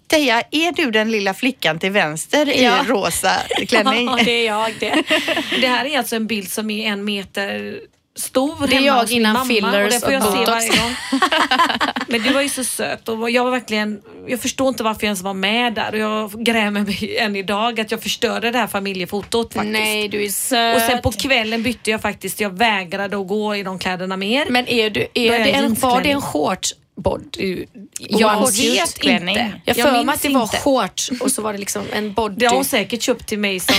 [0.07, 2.84] Teija, är du den lilla flickan till vänster Ja.
[2.84, 3.32] i rosa
[3.68, 4.07] klänning?
[4.18, 5.02] Ja, det är jag det.
[5.61, 7.80] Det här är alltså en bild som är en meter
[8.16, 10.68] stor Det är jag hos min innan mamma fillers och det får jag se varje
[10.68, 10.94] gång.
[12.08, 15.08] Men du var ju så söt och jag var verkligen, jag förstår inte varför jag
[15.08, 18.66] ens var med där och jag grämer mig än idag att jag förstörde det här
[18.66, 19.72] familjefotot faktiskt.
[19.72, 20.76] Nej, du är söt.
[20.76, 24.46] Och sen på kvällen bytte jag faktiskt, jag vägrade att gå i de kläderna mer.
[24.50, 27.66] Men är du, är det en, var det en shorts body?
[27.98, 29.36] Jag vet klänning.
[29.36, 29.60] inte.
[29.64, 30.56] Jag Jag för mig att det var inte.
[30.56, 32.34] shorts och så var det liksom en body.
[32.36, 33.74] Det har hon säkert köpt till mig som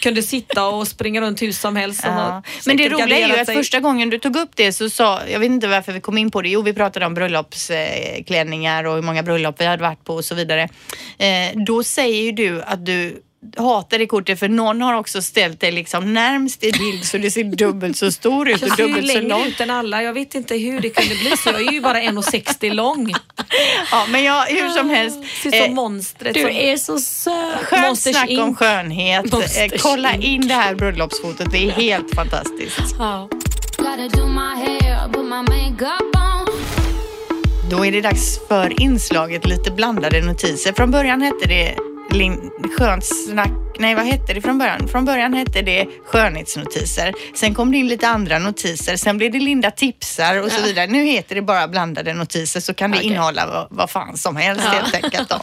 [0.00, 2.00] kunde sitta och springa runt hur som helst.
[2.04, 2.42] Ja.
[2.66, 3.56] Men det roliga är ju att sig.
[3.56, 6.30] första gången du tog upp det så sa, jag vet inte varför vi kom in
[6.30, 10.14] på det, jo vi pratade om bröllopsklänningar och hur många bröllop vi hade varit på
[10.14, 10.68] och så vidare.
[11.18, 13.22] Eh, då säger ju du att du
[13.56, 17.30] hatar det kortet för någon har också ställt dig liksom närmst i bild så det
[17.30, 19.46] ser dubbelt så stor ut och ju dubbelt så lång.
[19.46, 20.02] ut än alla.
[20.02, 21.50] Jag vet inte hur det kunde bli så.
[21.50, 23.14] Jag är ju bara 1,60 lång.
[23.90, 25.18] Ja, men jag, hur som helst.
[25.42, 26.34] Ser ut som eh, monstret.
[26.34, 26.50] Du som...
[26.50, 27.62] är så söt.
[27.62, 28.58] Skönt Monsters snack om Inc.
[28.58, 29.32] skönhet.
[29.32, 31.52] Monsters Eh, Kolla in det här bröllopsfotot.
[31.52, 32.94] Det är helt fantastiskt.
[32.98, 33.28] Ja.
[37.70, 40.72] Då är det dags för inslaget lite blandade notiser.
[40.72, 41.76] Från början hette det
[42.10, 43.50] lin- skönt snack.
[43.78, 44.88] Nej, vad hette det från början?
[44.88, 47.12] Från början hette det skönhetsnotiser.
[47.34, 48.96] Sen kom det in lite andra notiser.
[48.96, 50.86] Sen blev det Linda tipsar och så vidare.
[50.86, 53.06] Nu heter det bara blandade notiser så kan det Okej.
[53.10, 55.28] innehålla vad, vad fan som helst helt enkelt.
[55.28, 55.40] Då.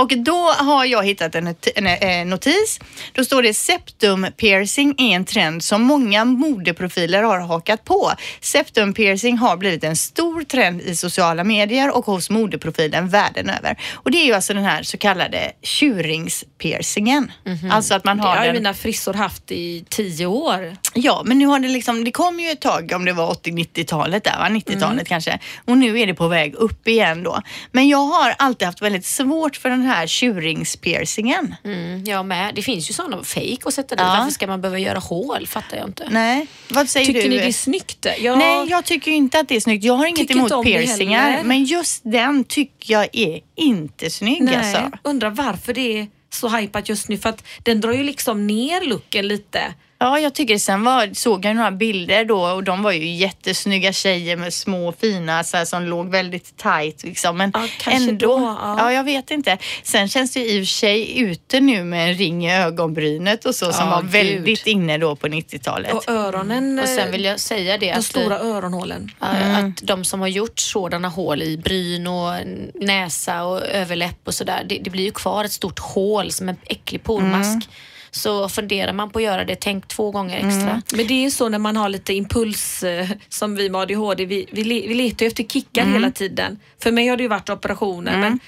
[0.00, 2.80] Och då har jag hittat en, en, eh, notis.
[3.12, 8.12] Då står det septum piercing är en trend som många modeprofiler har hakat på.
[8.40, 13.78] Septum piercing har blivit en stor trend i sociala medier och hos modeprofilen världen över.
[13.92, 17.32] Och det är ju alltså den här så kallade tjuringspiercingen.
[17.70, 18.54] Alltså att man Det har har ju den...
[18.54, 20.76] mina frissor haft i tio år.
[20.94, 24.24] Ja, men nu har det liksom, det kom ju ett tag om det var 80-90-talet
[24.24, 24.48] där, va?
[24.48, 25.04] 90-talet Mm.
[25.04, 25.38] kanske.
[25.64, 27.42] Och nu är det på väg upp igen då.
[27.72, 31.54] Men jag har alltid haft väldigt svårt för den här tjuringspiercingen.
[31.64, 32.54] Mm, jag med.
[32.54, 34.00] Det finns ju sådana fake att sätta dit.
[34.04, 34.16] Ja.
[34.18, 35.46] Varför ska man behöva göra hål?
[35.46, 36.06] Fattar jag inte.
[36.10, 37.28] Nej, vad säger Tycker du?
[37.28, 38.06] ni det är snyggt?
[38.20, 38.38] Jag...
[38.38, 39.84] Nej, jag tycker inte att det är snyggt.
[39.84, 44.42] Jag har inget Tycker emot det piercingar, men just den tycker jag är inte snygg
[44.42, 44.90] Nej, alltså.
[45.02, 47.18] undrar varför det är så hypat just nu.
[47.18, 49.74] För att den drar ju liksom ner looken lite.
[50.02, 53.92] Ja, jag tycker sen var, såg jag några bilder då och de var ju jättesnygga
[53.92, 57.36] tjejer med små fina så här, som låg väldigt tight liksom.
[57.36, 58.76] Men Ja, ändå, då, ja.
[58.78, 58.92] ja.
[58.92, 59.58] jag vet inte.
[59.82, 63.44] Sen känns det ju i och för sig ute nu med en ring i ögonbrynet
[63.44, 64.10] och så som Ja, var gud.
[64.10, 65.92] väldigt inne då på 90-talet.
[65.94, 69.10] Och öronen, Och sen eh, vill jag säga det de att, stora öronhålen.
[69.20, 72.34] Ja, att de som har gjort sådana hål i bryn och
[72.74, 76.56] näsa och överläpp och sådär, det, det blir ju kvar ett stort hål som en
[76.66, 77.68] äcklig pormask.
[78.14, 80.82] Så funderar man på att göra det, tänk två gånger extra.
[80.96, 84.24] Men det är ju så när man har lite impuls eh, som vi med ADHD,
[84.24, 86.58] vi, vi, vi letar ju efter kickar hela tiden.
[86.82, 88.38] För mig har det ju varit operationer men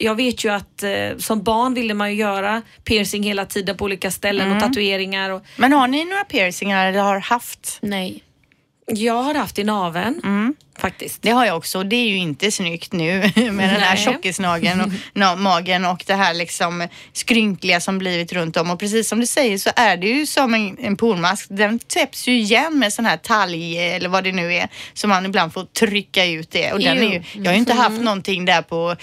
[0.00, 3.84] jag vet ju att eh, som barn ville man ju göra piercing hela tiden på
[3.84, 5.30] olika ställen och tatueringar.
[5.30, 7.78] Och, Men har ni några piercingar eller har haft?
[7.82, 8.22] Nej.
[8.96, 10.20] Jag har haft i naveln
[10.78, 11.22] faktiskt.
[11.22, 14.80] Det har jag också och det är ju inte snyggt nu med den här tjockisnageln
[14.80, 18.70] och na- magen och det här liksom skrynkliga som blivit runt om.
[18.70, 21.46] Och precis som du säger så är det ju som en, en pormask.
[21.50, 25.26] Den täpps ju igen med sån här talg eller vad det nu är så man
[25.26, 26.72] ibland får trycka ut det.
[26.72, 28.96] Och den är ju, jag har ju inte haft någonting där på,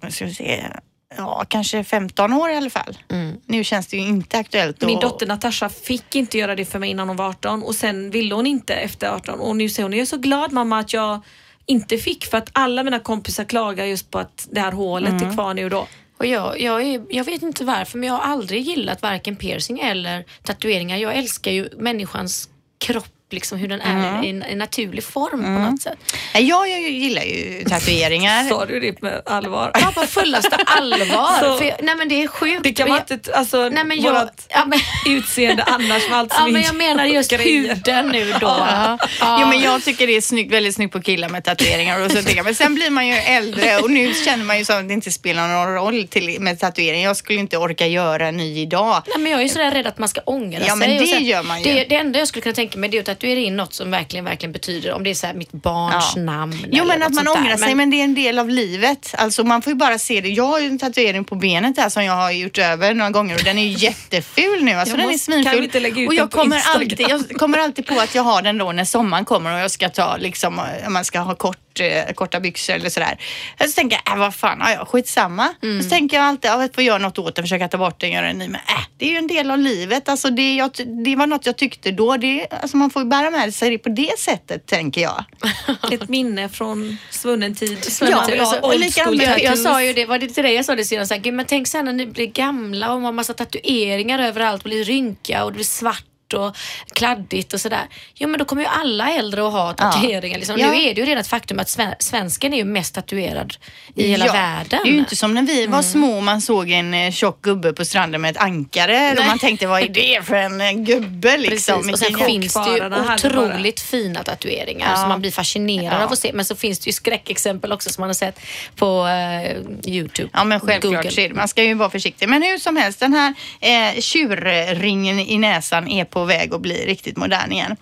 [0.00, 0.80] vad ska jag säga,
[1.16, 2.98] ja kanske 15 år i alla fall.
[3.46, 4.82] Nu känns det ju inte aktuellt.
[4.82, 7.74] Min att- dotter Natasha fick inte göra det för mig innan hon var 18 och
[7.74, 10.78] sen ville hon inte efter 18 och nu säger hon, jag är så glad mamma
[10.78, 11.20] att jag
[11.66, 15.34] inte fick för att alla mina kompisar klagar just på att det här hålet är
[15.34, 15.86] kvar nu och då.
[16.18, 19.78] Och jag, jag, är, jag vet inte varför, men jag har aldrig gillat varken piercing
[19.80, 20.96] eller tatueringar.
[20.96, 22.48] Jag älskar ju människans
[22.78, 25.98] kropp, liksom hur den är i en, en naturlig form på något sätt.
[26.34, 28.44] Jag, jag gillar ju tatueringar.
[28.48, 29.70] Sa du det med allvar?
[29.74, 31.40] Ja, på fullaste allvar.
[31.58, 32.62] Så- jag, nej men det är sjukt.
[32.62, 34.78] Det kan Men man jag- inte, alltså Nej, men jag- vårat ja, men-
[35.16, 37.68] utseende annars med allt som Ja, men jag menar just grejer.
[37.74, 38.46] huden nu då.
[38.46, 38.98] Ja.
[39.20, 39.38] Ja.
[39.40, 42.16] Jo, men jag tycker det är snyggt, väldigt snyggt på killar med tatueringar och så
[42.16, 44.88] tänker jag, men sen blir man ju äldre och nu känner man ju så att
[44.88, 47.02] det inte spelar någon roll till, med tatuering.
[47.02, 49.02] Jag skulle inte orka göra en ny idag.
[49.06, 50.76] Nej, men jag är ju sådär rädd att man ska ångra Ja, sig.
[50.76, 51.74] men och det sen- gör man ju.
[51.74, 53.90] Det, det enda jag skulle kunna tänka mig det är att tatuera in något som
[53.90, 56.22] verkligen, verkligen betyder, om det är så här mitt barns Ja.
[56.22, 56.66] namn.
[56.72, 57.56] Jo men att man ångrar där.
[57.56, 59.14] sig men det är en del av livet.
[59.18, 60.28] Alltså man får ju bara se det.
[60.28, 63.34] Jag har ju en tatuering på benet där som jag har gjort över några gånger
[63.34, 64.72] och den är ju jätteful nu.
[64.72, 65.58] Alltså Jag den är måste- kan svinful.
[65.60, 66.80] vi inte lägga ut och jag kommer, Instagram?
[66.82, 67.00] alltid,
[67.30, 69.88] jag kommer alltid på att jag har den då när sommaren kommer och jag ska
[69.88, 73.18] ta liksom, om man ska ha kort, eh, korta byxor eller sådär.
[73.60, 75.54] Så tänker jag, äh, vad fan, ja, ja, skitsamma.
[75.62, 75.82] Mm.
[75.82, 78.10] Så tänker jag alltid, ja, jag får göra något åt den, försöka ta bort den,
[78.12, 78.48] göra en ny.
[78.48, 80.08] Men äh, det är ju en del av livet.
[80.08, 80.70] Alltså det, jag,
[81.04, 82.16] det var något jag tyckte då.
[82.16, 85.24] Det, alltså man får ju bära med sig det på det sättet, tänker jag.
[85.92, 87.78] Ett minne från svunnen tid.
[88.00, 90.42] Ja, Man vill ha alltså, och likadant jag, jag sa ju det, var det till
[90.42, 91.08] dig jag sa det senast?
[91.08, 94.62] så här, "Gud, Men tänk sen när ni blir gamla och har massa tatueringar överallt
[94.62, 96.04] och blir rynka och det blir svart
[96.34, 96.56] och
[96.94, 97.84] kladdigt och sådär.
[98.14, 100.38] Jo men då kommer ju alla äldre att ha tatueringar.
[100.38, 100.58] Liksom.
[100.58, 100.70] Ja.
[100.70, 103.54] Nu är det ju redan ett faktum att sven svensken är ju mest tatuerad
[103.94, 104.80] i hela Ja, världen.
[104.84, 107.42] Det är ju inte som när vi var små och man såg en eh, tjock
[107.42, 109.26] gubbe på stranden med ett ankare och Nej.
[109.26, 111.74] man tänkte vad är det för en eh, gubbe liksom?
[111.82, 111.92] Precis.
[111.92, 114.96] Och sen finns det ju otroligt fina tatueringar Ja.
[114.96, 116.04] som man blir fascinerad Ja.
[116.04, 116.30] av att se.
[116.34, 118.40] Men så finns det ju skräckexempel också som man har sett
[118.76, 119.56] på eh,
[119.94, 120.28] Youtube.
[120.32, 121.34] Ja men självklart Google.
[121.34, 122.28] Man ska ju vara försiktig.
[122.28, 126.86] Men hur som helst, den här eh, tjurringen i näsan är på väg att bli
[126.86, 127.76] riktigt modern igen.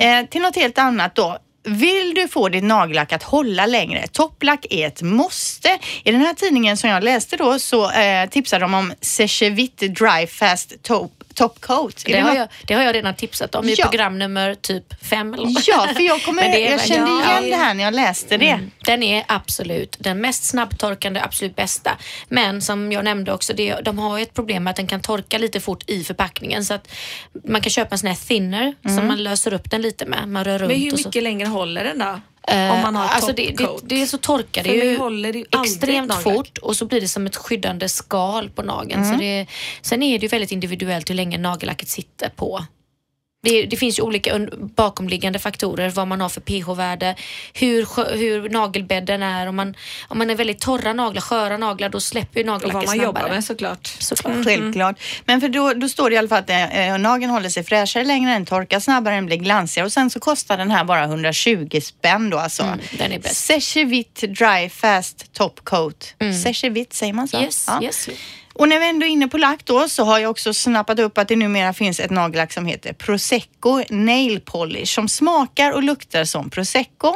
[0.00, 1.38] Eh, till något helt annat då.
[1.64, 4.06] Vill du få ditt nagellack att hålla längre?
[4.06, 5.78] Topplack är ett måste.
[6.04, 10.26] I den här tidningen som jag läste då så eh, tipsade de om Sechevit Dry
[10.26, 12.02] Fast Top, top Coat.
[12.06, 13.84] Är Det har, jag, det har jag redan tipsat om i Ja.
[13.86, 15.36] program nummer typ fem.
[15.66, 17.38] Ja, för jag, kommer, det jag kände ja.
[17.38, 18.48] igen det här när jag läste det.
[18.50, 18.70] Mm.
[18.84, 21.98] Den är absolut den mest snabbtorkande, absolut bästa.
[22.28, 25.00] Men som jag nämnde också, det, de har ju ett problem med att den kan
[25.00, 26.64] torka lite fort i förpackningen.
[26.64, 26.88] Så att
[27.44, 30.28] man kan köpa en sån här thinner som man löser upp den lite med.
[30.28, 31.08] Man rör runt Men hur och så.
[31.08, 32.20] mycket längre håller den då?
[32.48, 34.98] Eh, Om man har alltså det, det, det är så torkar det ju
[35.32, 39.02] det extremt fort och så blir det som ett skyddande skal på nageln.
[39.02, 39.14] Mm.
[39.14, 39.46] Så det,
[39.82, 42.64] sen är det ju väldigt individuellt hur länge nagellacket sitter på.
[43.44, 44.38] Det, det finns ju olika
[44.76, 47.14] bakomliggande faktorer, vad man har för pH-värde,
[47.54, 49.46] hur, hur nagelbädden är.
[49.46, 49.74] Om man,
[50.08, 52.94] om man är väldigt torra naglar, sköra naglar, då släpper ju Och nagellacket vad man
[52.94, 53.22] snabbare.
[53.22, 53.86] jobbar med såklart.
[53.86, 54.44] Såklart.
[54.44, 54.96] Självklart.
[55.24, 58.04] Men för då, då står det i alla fall att eh, nageln håller sig fräschare
[58.04, 61.80] längre, den torkar snabbare, den blir glansigare och sen så kostar den här bara 120
[61.82, 62.62] spänn då alltså.
[62.62, 63.36] Mm, den är bäst.
[63.36, 66.14] Sechevit Dry Fast Top Coat.
[66.44, 67.40] Sechevit, säger man så?
[67.40, 67.82] Yes, Ja.
[67.82, 68.08] yes.
[68.54, 71.18] Och när vi ändå är inne på lack då så har jag också snappat upp
[71.18, 76.24] att det numera finns ett nagellack som heter Prosecco Nail Polish som smakar och luktar
[76.24, 77.14] som Prosecco.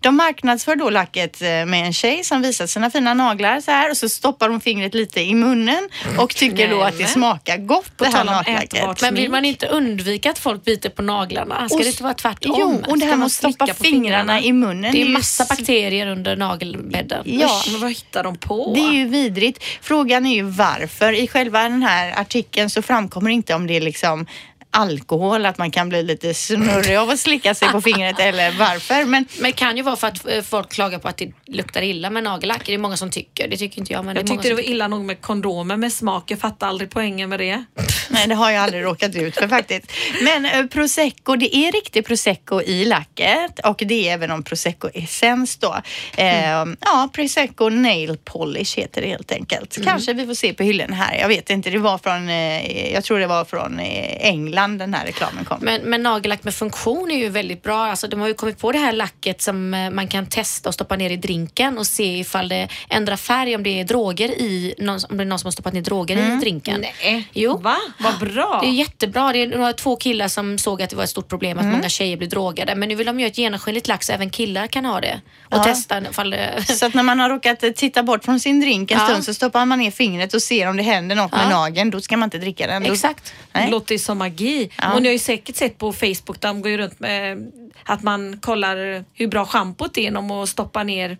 [0.00, 3.90] De marknadsför då lacket eh, med en tjej som visar sina fina naglar så här
[3.90, 7.96] och så stoppar hon fingret lite i munnen och tycker då att det smakar gott
[7.96, 9.02] På det här nagellacket.
[9.02, 11.68] Men vill man inte undvika att folk biter på naglarna?
[11.68, 12.56] Ska Och det inte vara tvärtom?
[12.58, 14.92] Jo, och det här med att stoppa fingrarna, i munnen.
[14.92, 17.22] Det är massa bakterier under nagelbädden.
[17.24, 17.62] Ja.
[17.70, 18.72] Men vad hittar de på?
[18.74, 19.64] Det är ju vidrigt.
[19.80, 20.77] Frågan är ju varför.
[21.12, 24.26] I själva den här artikeln så framkommer inte om det är liksom
[24.70, 29.04] alkohol, att man kan bli lite snurrig av att slicka sig på fingret eller varför.
[29.04, 31.82] Men Men det kan ju vara för att eh, folk klagar på att det luktar
[31.82, 32.62] illa med nagellack.
[32.66, 33.48] Det är många som tycker.
[33.48, 34.04] Det tycker inte jag.
[34.04, 36.30] Men Jag det är många tyckte det som var illa nog med kondomer med smak.
[36.30, 37.64] Jag fattar aldrig poängen med det.
[38.10, 39.92] Nej, det har jag aldrig råkat ut för faktiskt.
[40.22, 44.88] Men eh, prosecco, det är riktig prosecco i lacket och det är även om prosecco
[44.94, 45.76] essens då.
[46.16, 46.48] Eh,
[46.80, 49.84] Ja, prosecco nail polish heter det helt enkelt.
[49.84, 51.18] Kanske vi får se på hyllan här.
[51.20, 54.94] Jag vet inte, det var från, eh, jag tror det var från eh, England den
[54.94, 55.58] här reklamen kom.
[55.60, 57.86] Men, men nagellack med funktion är ju väldigt bra.
[57.86, 60.74] Alltså, de har ju kommit på det här lacket som eh, man kan testa och
[60.74, 64.74] stoppa ner i drinken och se ifall det ändrar färg, om det är droger i,
[65.10, 66.80] om det är någon som har stoppat ner droger i drinken.
[67.02, 67.28] Nej.
[67.32, 67.58] Jo.
[67.58, 67.76] Va?
[67.98, 68.58] Vad bra.
[68.62, 69.32] Det är jättebra.
[69.32, 71.88] Det är några, två killar som såg att det var ett stort problem att många
[71.88, 72.74] tjejer blir drogade.
[72.74, 75.20] Men nu vill de göra ett genomskinligt lack så även killar kan ha det.
[75.44, 75.64] Och Ja.
[75.64, 76.64] testa ifall det...
[76.78, 79.06] Så att när man har råkat eh, titta bort från sin drink en Ja.
[79.08, 81.48] stund så stoppar man ner fingret och ser om det händer något med Ja.
[81.48, 81.90] nageln.
[81.90, 82.82] Då ska man inte dricka den.
[82.84, 83.32] Då- Exakt.
[83.52, 83.70] Nej.
[83.70, 84.47] låter som magi.
[84.82, 84.94] Ja.
[84.94, 87.52] Och ni har ju säkert sett på Facebook, de går ju runt med
[87.84, 91.18] att man kollar hur bra schampot är genom att stoppa ner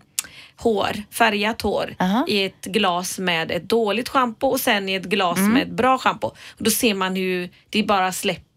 [0.57, 2.25] hår, färgat hår Aha.
[2.27, 5.53] i ett glas med ett dåligt schampo och sen i ett glas Mm.
[5.53, 6.27] med ett bra schampo.
[6.27, 8.48] Och Då ser man hur det bara släpper.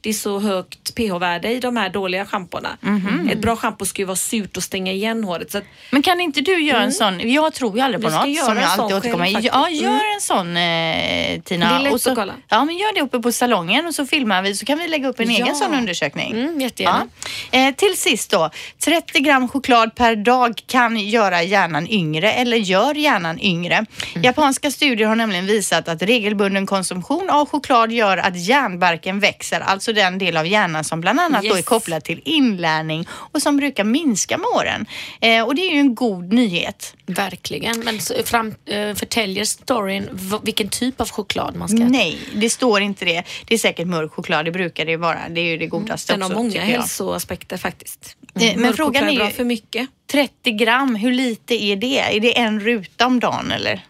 [0.00, 2.76] Det är så högt pH-värde i de här dåliga schampona.
[2.80, 3.28] Mhm.
[3.32, 5.54] Ett bra schampo ska ju vara surt och stänga igen håret.
[5.54, 8.56] Att, Men kan inte du göra en sån, jag tror ju aldrig på något som
[8.56, 9.44] jag alltid återkommer själv.
[9.44, 11.68] Ja, gör en sån eh, Tina.
[11.68, 12.34] Det är lätt och så, att kolla.
[12.48, 15.08] Ja, men gör det uppe på salongen och så filmar vi så kan vi lägga
[15.08, 15.44] upp en Ja.
[15.44, 16.32] egen sån undersökning.
[16.32, 17.06] Mm, jättegärna.
[17.50, 17.58] Ja.
[17.58, 18.50] Eh, till sist då,
[18.84, 23.74] 30 gram choklad per dag kan göra hjärnan yngre eller gör hjärnan yngre.
[23.74, 24.22] Mm.
[24.24, 29.92] Japanska studier har nämligen visat att regelbunden konsumtion av choklad gör att hjärnbarken växer, alltså
[29.92, 31.64] den del av hjärnan som bland annat då är Yes.
[31.66, 34.86] kopplad till inlärning och som brukar minska med åren.
[35.20, 36.94] Eh, och det är ju en god nyhet.
[37.06, 37.80] Verkligen.
[37.80, 40.08] Men så, fram, eh, förtäljer storyn
[40.42, 41.86] vilken typ av choklad man ska äta?
[41.88, 43.22] Nej, det står inte det.
[43.46, 45.18] Det är säkert mörk choklad, det brukar det vara.
[45.30, 46.70] Det är ju det godaste den har också, många tycker jag.
[46.80, 48.16] hälsoaspekter faktiskt.
[48.34, 49.88] Eh, men Mörk frågan är ju- bra för mycket.
[50.12, 51.98] 30 gram, hur lite är det?
[52.16, 53.84] Är det en ruta om dagen eller?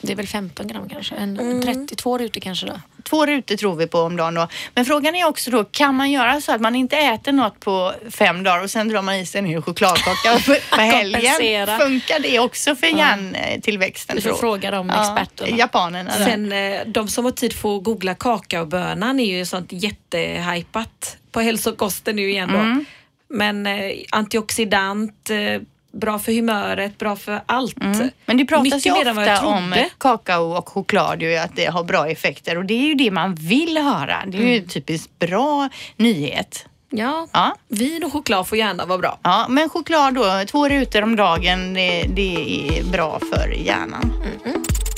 [0.00, 1.14] Det är väl 15 gram kanske?
[1.14, 2.80] En, 32 rutor kanske då?
[3.04, 4.48] Två rutor tror vi på om dagen då.
[4.74, 7.92] Men frågan är också då, kan man göra så att man inte äter något på
[8.10, 10.38] fem dagar och sen drar man i sig en hel chokladkaka
[10.70, 11.66] på, helgen?
[11.80, 14.16] Funkar det också för hjärntillväxten?
[14.16, 15.56] Vi får fråga de experterna.
[15.56, 16.10] Japanerna.
[16.18, 16.24] där.
[16.24, 22.16] Sen eh, de som har tid får googla kakaobönan är ju sånt jättehypat på hälsokosten
[22.16, 22.58] nu igen då.
[22.58, 22.84] Mm.
[23.28, 25.62] Men eh, antioxidant, eh,
[25.94, 27.82] bra för humöret, bra för allt.
[27.82, 28.10] Mm.
[28.26, 32.08] Men det pratas Mycket ju ofta om kakao och choklad ju att det har bra
[32.08, 34.22] effekter och det är ju det man vill höra.
[34.26, 34.68] Det är ju Mm.
[34.68, 36.66] typiskt bra nyhet.
[36.90, 37.26] Ja.
[37.32, 37.56] Ja.
[37.68, 39.18] Vin och choklad får gärna vara bra.
[39.22, 42.34] Ja, men choklad då, två rutor om dagen, det, det
[42.68, 44.12] är bra för hjärnan.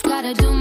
[0.03, 0.57] Gotta do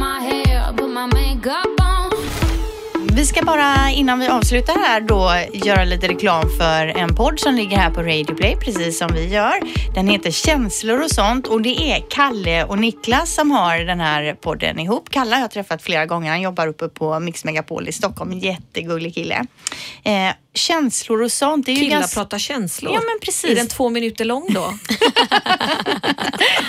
[3.15, 7.55] vi ska bara innan vi avslutar här då göra lite reklam för en podd som
[7.55, 9.53] ligger här på Radio Play precis som vi gör.
[9.93, 14.33] Den heter Känslor och sånt och det är Kalle och Niklas som har den här
[14.33, 15.09] podden ihop.
[15.09, 16.29] Kalle har jag träffat flera gånger.
[16.29, 18.31] Han jobbar uppe på Mix Megapol i Stockholm.
[18.31, 19.45] Jättegullig kille.
[20.03, 21.65] Eh, känslor och sånt.
[21.65, 22.19] Det är ju Killar ganska...
[22.19, 22.93] pratar känslor.
[22.93, 23.49] Ja, men precis.
[23.51, 24.73] Är den två minuter lång då?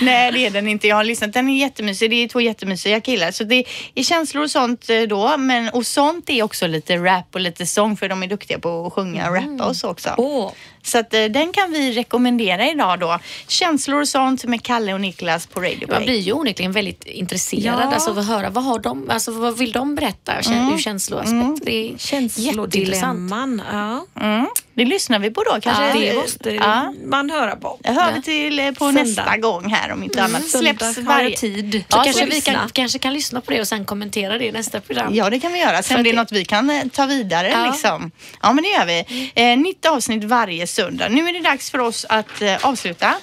[0.01, 0.89] Nej, det är den inte.
[0.89, 1.32] Jag har lyssnat.
[1.32, 2.11] Den är jättemysig.
[2.11, 3.30] Det är två jättemysiga killar.
[3.30, 3.64] Så det
[3.95, 5.37] är känslor och sånt eh, då.
[5.37, 8.87] Men, och sånt är också lite rap och lite sång för de är duktiga på
[8.87, 10.14] att sjunga och rappa och så också.
[10.16, 10.53] Åh,
[10.87, 13.18] Så att, eh, den kan vi rekomendera idag då.
[13.49, 16.07] Känslor och sånt med Kalle och Niklas på Radio Man Play.
[16.07, 17.95] blir ju onekligen väldigt intresserad Ja.
[17.95, 20.74] alltså, av att höra vad, har de, alltså, vad vill de berätta mm.
[20.74, 21.64] ur känsloaspekt.
[21.64, 22.32] Det är jätteintressant.
[22.43, 23.62] känslodilemman.
[23.72, 24.07] Ja.
[24.20, 24.47] Mm.
[24.77, 25.83] Det lyssnar vi på då kanske.
[25.87, 26.95] Ja, Det måste Ja.
[27.05, 27.79] man höra på.
[27.83, 29.03] Det hör vi till eh, på Söndag.
[29.03, 30.45] nästa gång här om inte annat.
[30.49, 31.37] Söndag Släpps varje...
[31.37, 31.72] tid.
[31.72, 32.68] Så Ja, kanske vi kan, lyssna.
[32.72, 35.14] kanske kan lyssna på det och sen kommentera det i nästa program.
[35.14, 35.83] Ja, det kan vi göra.
[35.83, 37.66] Sen För det är något vi kan eh, ta vidare Ja.
[37.72, 38.11] liksom.
[38.43, 39.31] Ja, men det gör vi.
[39.35, 41.09] Eh, nytt avsnitt varje söndag.
[41.09, 43.14] Nu är det dags för oss att eh, avsluta.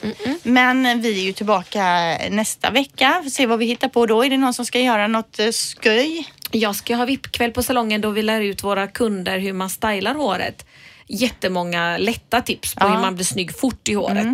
[0.43, 1.83] Men vi är ju tillbaka
[2.29, 3.19] nästa vecka.
[3.23, 4.23] Får se vad vi hittar på då.
[4.25, 5.45] Är det någon som ska göra något eh,
[5.83, 6.29] sköj?
[6.55, 10.13] Jag ska ha VIP-kväll på salongen då vi lär ut våra kunder hur man stylar
[10.15, 10.65] håret.
[11.07, 12.89] Jättemånga lätta tips på Ja.
[12.93, 14.27] hur man blir snygg fort i håret.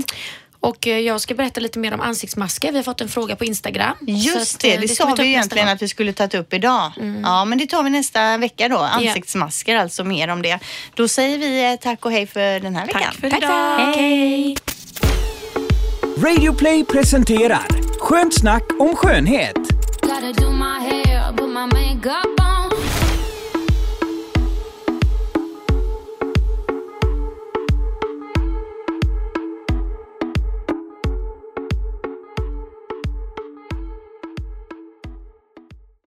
[0.61, 2.71] Och eh, jag ska berätta lite mer om ansiktsmasker.
[2.71, 3.95] Vi har fått en fråga på Instagram.
[4.07, 5.73] Just att, det, eh, det, ska sa vi nästa egentligen gång.
[5.75, 6.91] att vi skulle tagit upp idag.
[7.23, 8.77] Ja, men det tar vi nästa vecka då.
[8.77, 10.59] Ansiktsmasker, alltså mer om det.
[10.95, 13.01] Då säger vi eh, tack och hej för den här veckan.
[13.01, 13.77] Tack för Tack, idag.
[13.77, 13.95] tack.
[13.95, 14.57] Hej.
[16.17, 17.67] Radio Play presenterar
[17.99, 19.55] Skönt snack om skönhet.